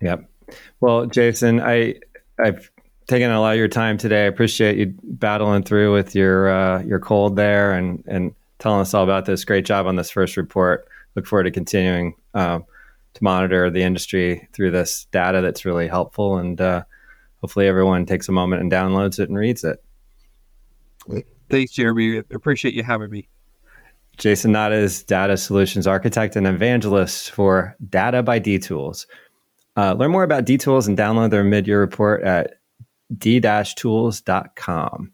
Yep. 0.00 0.24
Well, 0.80 1.06
Jason, 1.06 1.60
I 1.60 1.96
I've 2.42 2.70
taken 3.06 3.30
a 3.30 3.40
lot 3.40 3.52
of 3.52 3.58
your 3.58 3.68
time 3.68 3.98
today. 3.98 4.24
I 4.24 4.28
appreciate 4.28 4.78
you 4.78 4.94
battling 5.02 5.62
through 5.62 5.92
with 5.92 6.14
your 6.14 6.50
uh, 6.50 6.82
your 6.82 6.98
cold 6.98 7.36
there 7.36 7.72
and 7.72 8.02
and 8.06 8.34
telling 8.58 8.80
us 8.80 8.94
all 8.94 9.04
about 9.04 9.26
this. 9.26 9.44
Great 9.44 9.66
job 9.66 9.86
on 9.86 9.96
this 9.96 10.10
first 10.10 10.36
report. 10.36 10.88
Look 11.14 11.26
forward 11.26 11.44
to 11.44 11.50
continuing. 11.50 12.14
Um, 12.34 12.64
to 13.14 13.24
monitor 13.24 13.70
the 13.70 13.82
industry 13.82 14.48
through 14.52 14.70
this 14.70 15.06
data 15.10 15.40
that's 15.40 15.64
really 15.64 15.88
helpful. 15.88 16.38
And 16.38 16.60
uh, 16.60 16.84
hopefully, 17.40 17.66
everyone 17.66 18.06
takes 18.06 18.28
a 18.28 18.32
moment 18.32 18.62
and 18.62 18.70
downloads 18.70 19.18
it 19.18 19.28
and 19.28 19.38
reads 19.38 19.64
it. 19.64 19.82
Thanks, 21.48 21.72
Jeremy. 21.72 22.18
Appreciate 22.18 22.74
you 22.74 22.82
having 22.82 23.10
me. 23.10 23.28
Jason 24.16 24.52
Knott 24.52 24.72
is 24.72 25.02
data 25.02 25.36
solutions 25.36 25.86
architect 25.86 26.36
and 26.36 26.46
evangelist 26.46 27.30
for 27.30 27.74
Data 27.88 28.22
by 28.22 28.38
D-Tools. 28.38 29.06
Uh, 29.76 29.94
learn 29.94 30.10
more 30.10 30.24
about 30.24 30.44
D-Tools 30.44 30.86
and 30.86 30.96
download 30.96 31.30
their 31.30 31.42
mid-year 31.42 31.80
report 31.80 32.22
at 32.22 32.58
d-tools.com. 33.16 35.12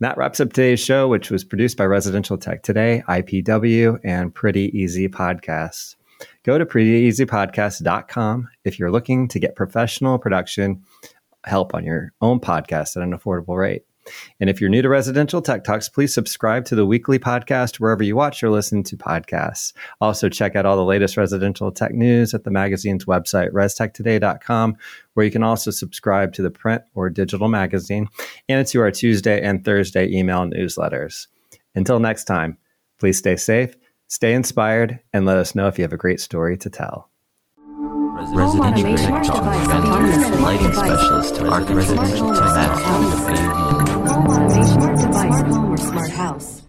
That 0.00 0.16
wraps 0.16 0.40
up 0.40 0.52
today's 0.52 0.80
show, 0.80 1.08
which 1.08 1.30
was 1.30 1.42
produced 1.42 1.76
by 1.76 1.86
Residential 1.86 2.38
Tech 2.38 2.62
Today, 2.62 3.02
IPW, 3.08 3.98
and 4.04 4.34
Pretty 4.34 4.70
Easy 4.78 5.08
Podcasts. 5.08 5.96
Go 6.44 6.58
to 6.58 6.64
prettyeasypodcast.com 6.64 8.48
if 8.64 8.78
you're 8.78 8.90
looking 8.90 9.26
to 9.28 9.38
get 9.38 9.56
professional 9.56 10.18
production 10.18 10.82
help 11.46 11.74
on 11.74 11.84
your 11.84 12.12
own 12.20 12.40
podcast 12.40 12.96
at 12.96 13.02
an 13.02 13.16
affordable 13.16 13.56
rate. 13.56 13.84
And 14.40 14.48
if 14.50 14.60
you're 14.60 14.70
new 14.70 14.82
to 14.82 14.88
Residential 14.88 15.42
Tech 15.42 15.64
Talks, 15.64 15.88
please 15.88 16.14
subscribe 16.14 16.64
to 16.66 16.74
the 16.74 16.86
weekly 16.86 17.18
podcast 17.18 17.76
wherever 17.76 18.02
you 18.02 18.16
watch 18.16 18.42
or 18.42 18.50
listen 18.50 18.82
to 18.84 18.96
podcasts. 18.96 19.72
Also, 20.00 20.28
check 20.28 20.54
out 20.54 20.66
all 20.66 20.76
the 20.76 20.84
latest 20.84 21.16
residential 21.16 21.72
tech 21.72 21.92
news 21.92 22.34
at 22.34 22.44
the 22.44 22.50
magazine's 22.50 23.04
website, 23.04 23.50
restechtoday.com, 23.50 24.76
where 25.14 25.26
you 25.26 25.32
can 25.32 25.42
also 25.42 25.70
subscribe 25.70 26.32
to 26.34 26.42
the 26.42 26.50
print 26.50 26.82
or 26.94 27.10
digital 27.10 27.48
magazine 27.48 28.08
and 28.48 28.66
to 28.68 28.80
our 28.80 28.90
Tuesday 28.90 29.40
and 29.42 29.64
Thursday 29.64 30.08
email 30.10 30.42
newsletters. 30.44 31.26
Until 31.74 31.98
next 31.98 32.24
time, 32.24 32.58
please 32.98 33.18
stay 33.18 33.36
safe, 33.36 33.76
stay 34.08 34.34
inspired, 34.34 35.00
and 35.12 35.26
let 35.26 35.36
us 35.36 35.54
know 35.54 35.68
if 35.68 35.78
you 35.78 35.82
have 35.82 35.92
a 35.92 35.98
great 35.98 36.20
story 36.20 36.56
to 36.58 36.70
tell. 36.70 37.10
Residential 38.34 38.96
Tech 38.96 39.22
Talk, 39.24 39.42
autonomous 39.44 40.40
lighting 40.40 40.72
specialist 40.72 41.34
to 41.36 41.48
Arc 41.48 41.68
Residential 41.70 42.34
Tech. 42.34 42.70
Home 44.06 44.26
automation, 44.28 44.98
smart 44.98 45.46
home 45.46 45.72
or 45.72 45.76
smart 45.76 46.10
house. 46.10 46.65